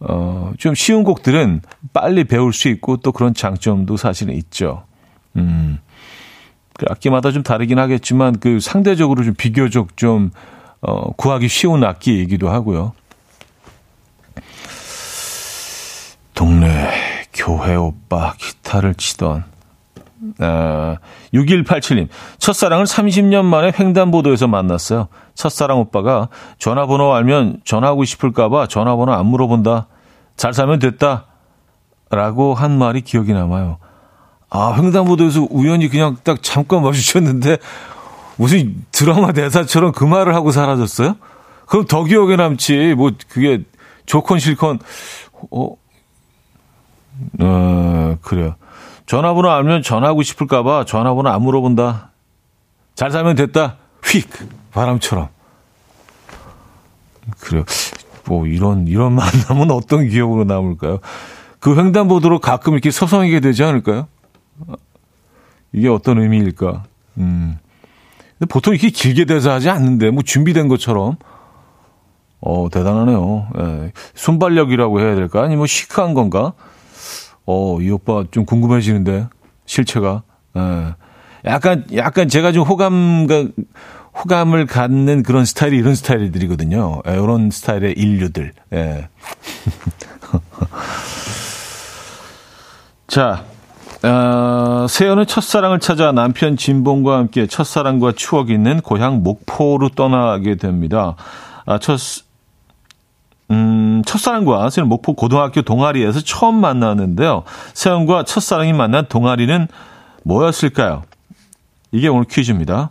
어, 0.00 0.52
좀 0.58 0.74
쉬운 0.74 1.02
곡들은 1.02 1.62
빨리 1.92 2.24
배울 2.24 2.52
수 2.52 2.68
있고 2.68 2.98
또 2.98 3.12
그런 3.12 3.34
장점도 3.34 3.96
사실은 3.96 4.34
있죠. 4.34 4.84
음. 5.36 5.78
그 6.78 6.86
악기마다 6.88 7.32
좀 7.32 7.42
다르긴 7.42 7.78
하겠지만 7.78 8.38
그 8.38 8.60
상대적으로 8.60 9.24
좀 9.24 9.34
비교적 9.34 9.96
좀 9.96 10.30
어, 10.80 11.12
구하기 11.12 11.48
쉬운 11.48 11.84
악기이기도 11.84 12.48
하고요. 12.48 12.92
동네 16.34 16.90
교회 17.32 17.74
오빠 17.74 18.34
기타를 18.36 18.94
치던 18.94 19.44
아, 20.38 20.96
6187님 21.32 22.08
첫사랑을 22.38 22.84
30년 22.84 23.44
만에 23.44 23.72
횡단보도에서 23.78 24.46
만났어요. 24.46 25.08
첫사랑 25.34 25.78
오빠가 25.80 26.28
전화번호 26.58 27.14
알면 27.14 27.60
전화하고 27.64 28.04
싶을까봐 28.04 28.66
전화번호 28.68 29.12
안 29.12 29.26
물어본다. 29.26 29.86
잘 30.36 30.52
살면 30.52 30.78
됐다. 30.78 31.24
라고 32.10 32.54
한 32.54 32.78
말이 32.78 33.00
기억이 33.00 33.32
남아요. 33.32 33.78
아, 34.50 34.74
횡단보도에서 34.76 35.48
우연히 35.50 35.88
그냥 35.88 36.16
딱 36.22 36.42
잠깐 36.42 36.82
마주쳤는데 36.82 37.58
무슨 38.36 38.84
드라마 38.92 39.32
대사처럼 39.32 39.92
그 39.92 40.04
말을 40.04 40.34
하고 40.34 40.50
사라졌어요? 40.50 41.16
그럼 41.66 41.86
더 41.86 42.04
기억에 42.04 42.36
남지. 42.36 42.94
뭐 42.96 43.10
그게 43.28 43.62
좋건 44.06 44.38
싫건 44.38 44.78
어, 45.50 45.76
어 47.40 48.16
그래요. 48.22 48.56
전화번호 49.06 49.50
알면 49.50 49.82
전화하고 49.82 50.22
싶을까봐 50.22 50.84
전화번호 50.84 51.30
안 51.30 51.42
물어본다. 51.42 52.10
잘 52.94 53.10
살면 53.10 53.36
됐다. 53.36 53.76
휙 54.04 54.28
바람처럼. 54.72 55.28
그래요. 57.40 57.64
뭐 58.26 58.46
이런 58.46 58.86
이런 58.86 59.14
만남은 59.16 59.70
어떤 59.70 60.08
기억으로 60.08 60.44
남을까요? 60.44 61.00
그 61.58 61.76
횡단보도로 61.76 62.38
가끔 62.38 62.74
이렇게 62.74 62.90
서성이게 62.90 63.40
되지 63.40 63.64
않을까요? 63.64 64.08
이게 65.72 65.88
어떤 65.88 66.20
의미일까? 66.20 66.84
음. 67.18 67.58
근데 68.38 68.48
보통 68.48 68.74
이렇게 68.74 68.90
길게 68.90 69.24
대사하지 69.24 69.70
않는데, 69.70 70.10
뭐 70.10 70.22
준비된 70.22 70.68
것처럼. 70.68 71.16
어, 72.40 72.68
대단하네요. 72.70 73.48
예. 73.58 73.92
순발력이라고 74.14 75.00
해야 75.00 75.14
될까? 75.14 75.40
아니면 75.40 75.58
뭐 75.58 75.66
시크한 75.66 76.14
건가? 76.14 76.52
어, 77.46 77.80
이 77.80 77.90
오빠 77.90 78.24
좀 78.30 78.44
궁금해지는데, 78.44 79.28
실체가. 79.64 80.22
예. 80.56 80.94
약간, 81.46 81.84
약간 81.94 82.28
제가 82.28 82.52
좀 82.52 82.64
호감, 82.64 83.26
호감을 84.16 84.66
갖는 84.66 85.22
그런 85.22 85.44
스타일이 85.44 85.78
이런 85.78 85.94
스타일들이거든요. 85.94 87.02
예, 87.06 87.12
이런 87.12 87.50
스타일의 87.50 87.94
인류들. 87.96 88.52
예. 88.72 89.08
자, 93.06 93.44
어, 94.02 94.86
세연은 94.88 95.26
첫사랑을 95.26 95.80
찾아 95.80 96.12
남편 96.12 96.56
진봉과 96.56 97.16
함께 97.16 97.46
첫사랑과 97.46 98.12
추억이 98.12 98.52
있는 98.52 98.80
고향 98.80 99.22
목포로 99.22 99.90
떠나게 99.90 100.56
됩니다. 100.56 101.16
아, 101.64 101.78
첫, 101.78 101.98
음, 103.50 104.02
첫사랑과 104.04 104.68
세연 104.70 104.88
목포 104.88 105.14
고등학교 105.14 105.62
동아리에서 105.62 106.20
처음 106.20 106.56
만났는데요. 106.56 107.44
세연과 107.74 108.24
첫사랑이 108.24 108.72
만난 108.72 109.06
동아리는 109.08 109.68
뭐였을까요? 110.24 111.04
이게 111.92 112.08
오늘 112.08 112.24
퀴즈입니다. 112.24 112.90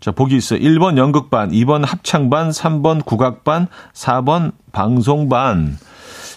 자, 0.00 0.10
보기 0.10 0.36
있어요. 0.36 0.58
1번 0.58 0.98
연극반, 0.98 1.50
2번 1.50 1.86
합창반, 1.86 2.50
3번 2.50 3.04
국악반, 3.04 3.68
4번 3.94 4.52
방송반. 4.72 5.78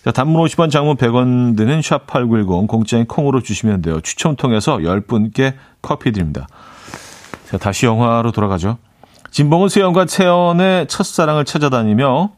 자, 0.07 0.13
단문 0.13 0.41
50원, 0.45 0.71
장문 0.71 0.95
100원 0.95 1.57
드는 1.57 1.81
샵8910 1.81 2.67
공짜인 2.69 3.05
콩으로 3.07 3.41
주시면 3.41 3.81
돼요. 3.81 3.99
추첨 3.99 4.37
통해서 4.37 4.77
10분께 4.77 5.55
커피 5.81 6.13
드립니다. 6.13 6.47
자, 7.49 7.57
다시 7.57 7.87
영화로 7.87 8.31
돌아가죠. 8.31 8.77
진봉은 9.31 9.67
세연과 9.67 10.05
채연의 10.05 10.87
첫사랑을 10.87 11.43
찾아다니며 11.43 12.31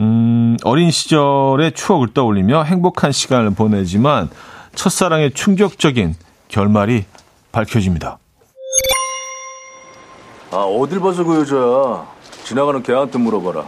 음, 0.00 0.56
어린 0.64 0.90
시절의 0.90 1.72
추억을 1.72 2.14
떠올리며 2.14 2.62
행복한 2.62 3.12
시간을 3.12 3.50
보내지만 3.50 4.30
첫사랑의 4.74 5.32
충격적인 5.32 6.14
결말이 6.48 7.04
밝혀집니다. 7.52 8.18
아 10.52 10.56
어딜 10.56 11.00
봐서 11.00 11.22
그 11.22 11.38
여자야 11.40 12.06
지나가는 12.44 12.82
걔한테 12.82 13.18
물어봐라 13.18 13.62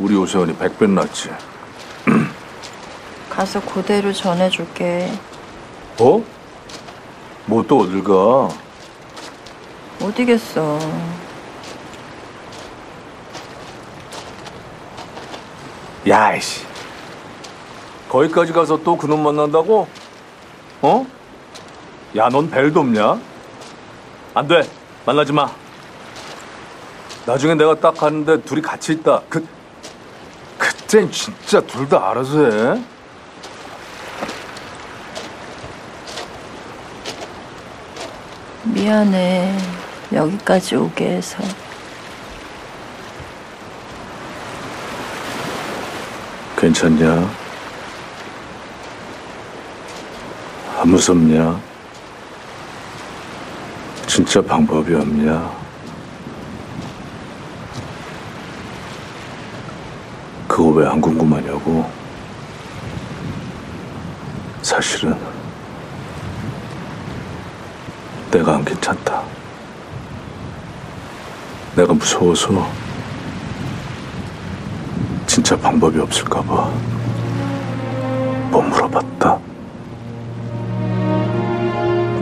우리 0.00 0.16
오세훈이 0.16 0.56
백배 0.56 0.88
낫지 0.88 1.30
가서 3.36 3.60
그대로 3.60 4.12
전해줄게. 4.12 5.10
어? 6.00 6.22
뭐 7.46 7.62
또 7.62 7.80
어딜 7.80 8.02
가 8.02 8.48
어디겠어. 10.02 10.78
야 16.08 16.34
이씨 16.34 16.64
거기까지 18.08 18.52
가서 18.52 18.80
또 18.82 18.96
그놈 18.96 19.22
만난다고? 19.24 19.88
어? 20.82 21.06
야 22.16 22.28
넌 22.28 22.48
벨도 22.48 22.80
없냐? 22.80 23.18
안 24.34 24.46
돼 24.46 24.68
만나지 25.04 25.32
마 25.32 25.50
나중에 27.26 27.54
내가 27.54 27.74
딱 27.74 27.96
가는데 27.96 28.40
둘이 28.42 28.62
같이 28.62 28.92
있다 28.92 29.22
그 29.28 29.44
그땐 30.58 31.10
진짜 31.10 31.60
둘 31.62 31.88
다 31.88 32.10
알아서 32.10 32.38
해 32.44 32.82
미안해. 38.76 39.56
여기까지 40.12 40.76
오게 40.76 41.12
해서. 41.16 41.42
괜찮냐? 46.58 47.30
안 50.78 50.88
무섭냐? 50.90 51.58
진짜 54.06 54.42
방법이 54.42 54.94
없냐? 54.94 55.56
그거 60.46 60.68
왜 60.68 60.86
안 60.86 61.00
궁금하냐고? 61.00 61.90
사실은 64.60 65.16
내가 68.30 68.54
안 68.54 68.64
괜찮다. 68.64 69.22
내가 71.76 71.92
무서워서 71.92 72.68
진짜 75.26 75.56
방법이 75.56 76.00
없을까봐 76.00 76.70
못 78.50 78.62
물어봤다. 78.62 79.38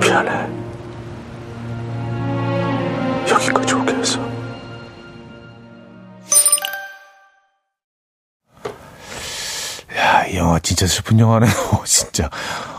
미안해. 0.01 0.49
여기까지 3.31 3.75
오게 3.75 3.95
해서. 3.95 4.21
야, 9.97 10.27
이 10.27 10.37
영화 10.37 10.59
진짜 10.59 10.87
슬픈 10.87 11.19
영화네요. 11.21 11.53
진짜. 11.85 12.29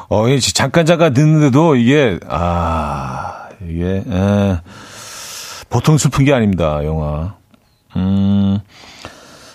어, 0.09 0.25
잠깐 0.53 0.85
잠깐 0.85 1.13
듣는데도 1.13 1.75
이게 1.75 2.19
아, 2.27 3.49
이게 3.67 4.03
에, 4.07 4.57
보통 5.69 5.97
슬픈 5.97 6.25
게 6.25 6.33
아닙니다. 6.33 6.83
영화. 6.85 7.35
음. 7.95 8.59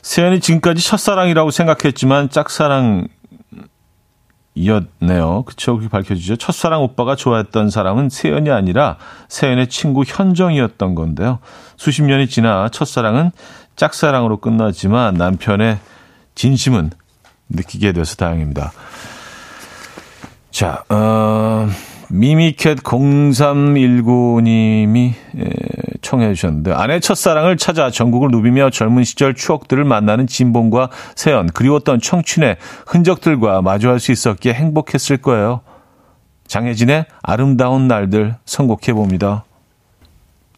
세연이 0.03 0.41
지금까지 0.41 0.85
첫사랑이라고 0.85 1.51
생각했지만 1.51 2.31
짝사랑 2.31 3.07
이었네요. 4.55 5.45
그쵸? 5.45 5.77
그렇게 5.77 5.89
밝혀지죠. 5.89 6.37
첫사랑 6.37 6.83
오빠가 6.83 7.15
좋아했던 7.15 7.71
사람은 7.71 8.09
세연이 8.09 8.51
아니라 8.51 8.97
세연의 9.29 9.69
친구 9.69 10.03
현정이었던 10.05 10.95
건데요. 10.95 11.39
수십 11.77 12.03
년이 12.03 12.29
지나 12.29 12.69
첫사랑은 12.71 13.31
짝사랑으로 13.77 14.39
끝났지만 14.39 15.15
남편의 15.15 15.79
진심은 16.35 16.91
느끼게 17.49 17.93
돼서 17.93 18.17
다행입니다. 18.17 18.73
자, 20.51 20.83
어, 20.89 21.69
미미캣 22.11 22.79
0319님이 22.79 25.13
청해 26.03 26.35
주셨는데 26.35 26.73
아내 26.73 26.99
첫사랑을 26.99 27.57
찾아 27.57 27.91
전국을 27.91 28.31
누비며 28.31 28.71
젊은 28.71 29.05
시절 29.05 29.35
추억들을 29.35 29.85
만나는 29.85 30.27
진봉과 30.27 30.91
세연 31.15 31.49
그리웠던 31.49 32.01
청춘의 32.01 32.57
흔적들과 32.87 33.63
마주할 33.63 34.01
수 34.01 34.11
있었기에 34.11 34.55
행복했을 34.55 35.19
거예요. 35.19 35.61
장혜진의 36.49 37.07
아름다운 37.23 37.87
날들 37.87 38.35
선곡해 38.45 38.93
봅니다. 38.93 39.45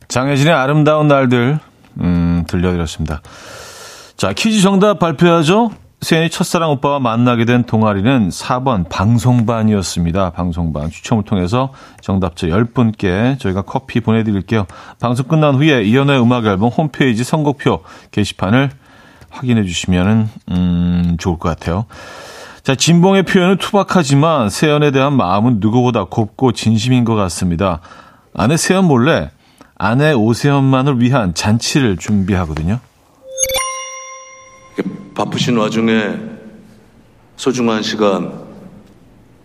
장혜진의 0.09 0.55
아름다운 0.55 1.07
날들 1.07 1.59
음, 2.01 2.45
들려드렸습니다. 2.49 3.21
자 4.17 4.33
퀴즈 4.33 4.63
정답 4.63 4.99
발표하죠. 4.99 5.71
세연이 6.03 6.31
첫사랑 6.31 6.73
오빠와 6.73 6.99
만나게 6.99 7.45
된 7.45 7.63
동아리는 7.63 8.29
4번 8.29 8.89
방송반이었습니다. 8.89 10.31
방송반 10.31 10.91
추첨을 10.91 11.23
통해서 11.23 11.73
정답자 12.01 12.49
10분께 12.49 13.39
저희가 13.39 13.63
커피 13.63 14.01
보내드릴게요. 14.01 14.67
방송 14.99 15.29
끝난 15.29 15.55
후에 15.55 15.85
이연의 15.85 16.21
음악 16.21 16.45
앨범 16.47 16.71
홈페이지 16.71 17.23
선곡표 17.23 17.85
게시판을 18.11 18.71
확인해 19.31 19.63
주시면 19.63 20.29
음, 20.51 21.17
좋을 21.21 21.39
것 21.39 21.49
같아요. 21.49 21.87
자, 22.65 22.75
진봉의 22.75 23.23
표현은 23.23 23.59
투박하지만 23.59 24.51
세연에 24.51 24.91
대한 24.91 25.17
마음은 25.17 25.59
누구보다 25.61 26.05
곱고 26.05 26.51
진심인 26.51 27.05
것 27.05 27.15
같습니다. 27.15 27.81
아내 28.35 28.57
세연 28.57 28.87
몰래 28.87 29.31
아내 29.77 30.13
오세연만을 30.13 31.01
위한 31.01 31.33
잔치를 31.33 31.97
준비하거든요. 31.97 32.81
바쁘신 35.15 35.59
와중에 35.59 36.19
소중한 37.37 37.83
시간 37.83 38.33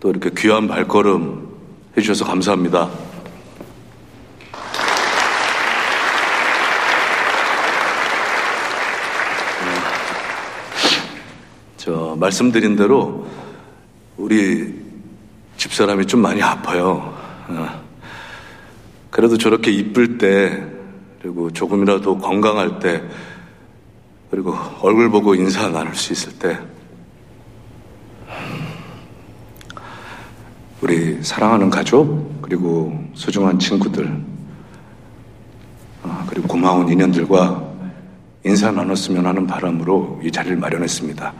또 0.00 0.10
이렇게 0.10 0.30
귀한 0.36 0.66
발걸음 0.66 1.48
해주셔서 1.96 2.24
감사합니다. 2.24 2.88
저 11.76 12.16
말씀드린 12.18 12.76
대로 12.76 13.26
우리 14.16 14.74
집사람이 15.56 16.06
좀 16.06 16.20
많이 16.22 16.42
아파요. 16.42 17.14
어. 17.48 17.88
그래도 19.10 19.36
저렇게 19.36 19.70
이쁠 19.70 20.18
때 20.18 20.64
그리고 21.20 21.50
조금이라도 21.50 22.18
건강할 22.18 22.78
때 22.78 23.02
그리고 24.30 24.54
얼굴 24.82 25.10
보고 25.10 25.34
인사 25.34 25.68
나눌 25.68 25.94
수 25.94 26.12
있을 26.12 26.38
때 26.38 26.58
우리 30.80 31.22
사랑하는 31.22 31.70
가족 31.70 32.40
그리고 32.42 32.92
소중한 33.14 33.58
친구들 33.58 34.24
아, 36.02 36.24
그리고 36.28 36.46
고마운 36.46 36.88
인연들과 36.88 37.68
인사 38.44 38.70
나눴으면 38.70 39.26
하는 39.26 39.46
바람으로 39.46 40.20
이 40.22 40.30
자리를 40.30 40.56
마련했습니다. 40.56 41.34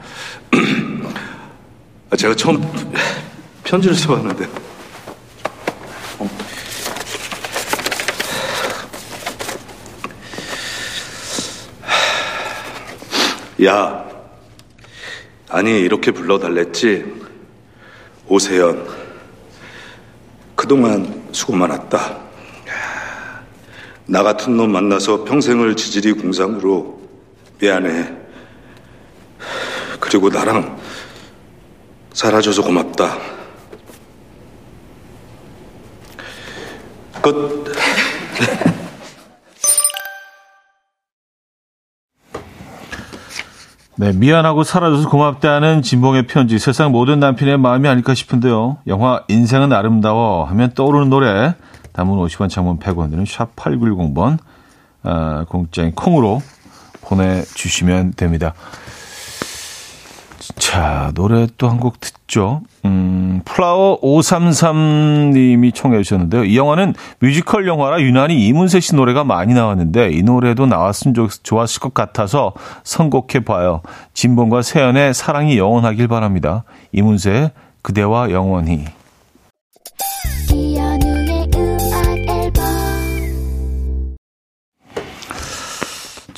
아, 2.11 2.15
제가 2.15 2.35
처음 2.35 2.61
편지를 3.63 3.95
써봤는데 3.95 4.45
어. 6.19 6.48
야, 13.65 14.05
아니 15.49 15.81
이렇게 15.81 16.11
불러달랬지. 16.11 17.19
오세연, 18.27 18.87
그동안 20.55 21.27
수고 21.31 21.55
많았다. 21.55 22.19
나 24.05 24.23
같은 24.23 24.55
놈 24.55 24.71
만나서 24.71 25.23
평생을 25.23 25.75
지질이 25.75 26.13
공상으로 26.13 27.01
미안해. 27.59 28.15
그리고 29.99 30.29
나랑 30.29 30.79
살아줘서 32.13 32.63
고맙다. 32.63 33.17
끝. 37.21 37.58
네, 43.99 44.13
미안하고 44.13 44.63
사라져서 44.63 45.09
고맙다는 45.09 45.81
진봉의 45.81 46.27
편지. 46.27 46.57
세상 46.57 46.93
모든 46.93 47.19
남편의 47.19 47.57
마음이 47.57 47.85
아닐까 47.89 48.13
싶은데요. 48.13 48.77
영화 48.87 49.25
인생은 49.27 49.73
아름다워 49.73 50.45
하면 50.45 50.71
떠오르는 50.73 51.09
노래. 51.09 51.53
단문 51.91 52.15
50원, 52.15 52.49
장문 52.49 52.79
100원 52.79 53.09
드는 53.09 53.25
샵 53.25 53.57
8910번, 53.57 54.37
아, 55.03 55.43
공짜인 55.49 55.93
콩으로 55.95 56.41
보내주시면 57.01 58.13
됩니다. 58.13 58.53
자, 60.57 61.11
노래 61.15 61.47
또 61.57 61.67
한 61.67 61.79
곡 61.79 61.99
듣죠. 61.99 62.61
음, 62.85 63.41
플라워 63.45 63.99
533님이 64.01 65.73
청해 65.73 66.01
주셨는데요. 66.03 66.45
이 66.45 66.57
영화는 66.57 66.93
뮤지컬 67.19 67.67
영화라 67.67 68.01
유난히 68.01 68.45
이문세 68.47 68.79
씨 68.79 68.95
노래가 68.95 69.23
많이 69.23 69.53
나왔는데 69.53 70.11
이 70.11 70.23
노래도 70.23 70.65
나왔으면 70.65 71.13
좋, 71.13 71.29
좋았을 71.43 71.81
것 71.81 71.93
같아서 71.93 72.53
선곡해 72.83 73.43
봐요. 73.45 73.81
진봉과 74.13 74.61
세연의 74.61 75.13
사랑이 75.13 75.57
영원하길 75.57 76.07
바랍니다. 76.07 76.63
이문세 76.91 77.51
그대와 77.81 78.31
영원히. 78.31 78.85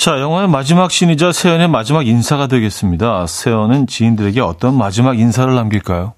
자, 0.02 0.20
영화의 0.20 0.48
마지막 0.48 0.90
신이자 0.90 1.32
세연의 1.32 1.68
마지막 1.68 2.08
인사가 2.08 2.48
되겠습니다. 2.48 3.28
세연은 3.28 3.86
지인들에게 3.86 4.42
어떤 4.42 4.76
마지막 4.76 5.20
인사를 5.20 5.54
남길까요? 5.54 6.16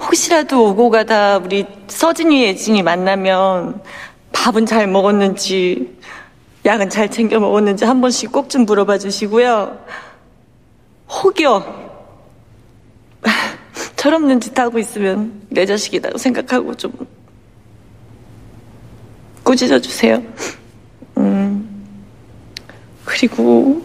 혹시라도 0.00 0.70
오고 0.70 0.90
가다 0.90 1.36
우리 1.36 1.66
서진이 1.86 2.42
예진이 2.42 2.82
만나면 2.82 3.80
밥은 4.32 4.66
잘 4.66 4.88
먹었는지 4.88 5.96
약은 6.66 6.90
잘 6.90 7.08
챙겨 7.08 7.38
먹었는지 7.38 7.84
한 7.84 8.00
번씩 8.00 8.32
꼭 8.32 8.48
좀 8.48 8.64
물어봐 8.64 8.98
주시고요. 8.98 9.78
혹여 11.08 11.90
철없는 13.94 14.40
짓 14.40 14.58
하고 14.58 14.80
있으면 14.80 15.42
내 15.48 15.64
자식이라고 15.64 16.18
생각하고 16.18 16.74
좀 16.74 16.92
꾸짖어 19.44 19.78
주세요. 19.78 20.20
음 23.22 23.28
그리고 23.28 23.82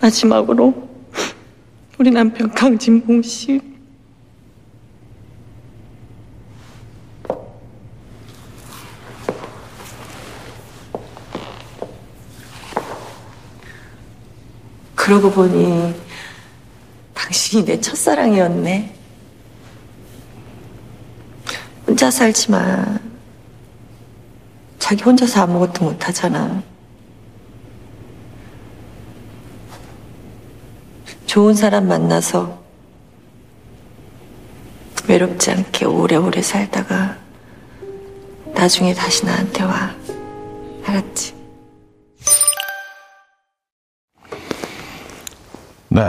마지막으로 0.00 0.88
우리 1.98 2.10
남편 2.10 2.50
강진봉 2.50 3.20
씨 3.22 3.60
그러고 14.94 15.30
보니 15.30 15.94
당신이 17.12 17.66
내 17.66 17.78
첫사랑이었네. 17.78 18.96
혼자 21.86 22.10
살지만 22.10 23.00
자기 24.78 25.02
혼자서 25.02 25.42
아무것도 25.42 25.84
못하잖아. 25.84 26.73
좋은 31.34 31.52
사람 31.52 31.88
만나서 31.88 32.60
외롭지 35.08 35.50
않게 35.50 35.84
오래오래 35.84 36.40
살다가 36.40 37.16
나중에 38.54 38.94
다시 38.94 39.26
나한테 39.26 39.64
와. 39.64 39.90
알았지? 40.86 41.34
네, 45.88 46.02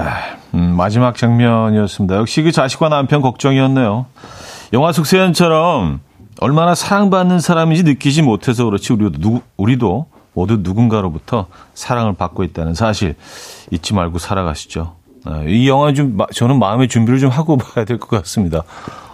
음, 0.53 0.76
마지막 0.78 1.17
장면이었습니다. 1.17 2.17
역시 2.17 2.43
그 2.43 2.51
자식과 2.51 2.89
남편 2.89 3.23
걱정이었네요. 3.23 4.05
영화 4.73 4.91
속 4.91 5.07
세연처럼 5.07 6.01
얼마나 6.39 6.76
사랑받는 6.76 7.39
사람인지 7.39 7.82
느끼지 7.82 8.21
못해서 8.21 8.65
그렇지 8.65 8.93
우리도 8.93 9.17
누, 9.17 9.41
우리도 9.57 10.05
모두 10.34 10.57
누군가로부터 10.57 11.47
사랑을 11.73 12.13
받고 12.13 12.43
있다는 12.43 12.76
사실 12.76 13.15
잊지 13.71 13.95
말고 13.95 14.19
살아가시죠. 14.19 15.03
네, 15.26 15.45
이 15.47 15.67
영화 15.67 15.91
좀 15.93 16.17
마- 16.17 16.28
저는 16.34 16.59
마음의 16.59 16.88
준비를 16.88 17.19
좀 17.19 17.30
하고 17.30 17.57
봐야 17.57 17.86
될 17.86 17.97
것 17.99 18.09
같습니다. 18.21 18.63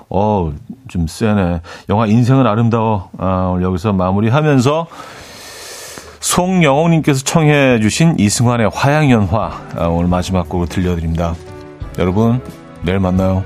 어, 0.10 0.52
좀 0.90 1.08
세네. 1.08 1.62
영화 1.90 2.06
인생은 2.06 2.46
아름다워. 2.46 3.10
아, 3.18 3.58
여기서 3.62 3.94
마무리하면서 3.94 4.88
송영호님께서 6.20 7.24
청해 7.24 7.80
주신 7.80 8.16
이승환의 8.20 8.70
화양연화 8.74 9.52
아, 9.78 9.86
오늘 9.88 10.08
마지막 10.10 10.48
곡으로 10.50 10.68
들려드립니다. 10.70 11.34
여러분 11.98 12.42
내일 12.84 13.00
만나요. 13.00 13.44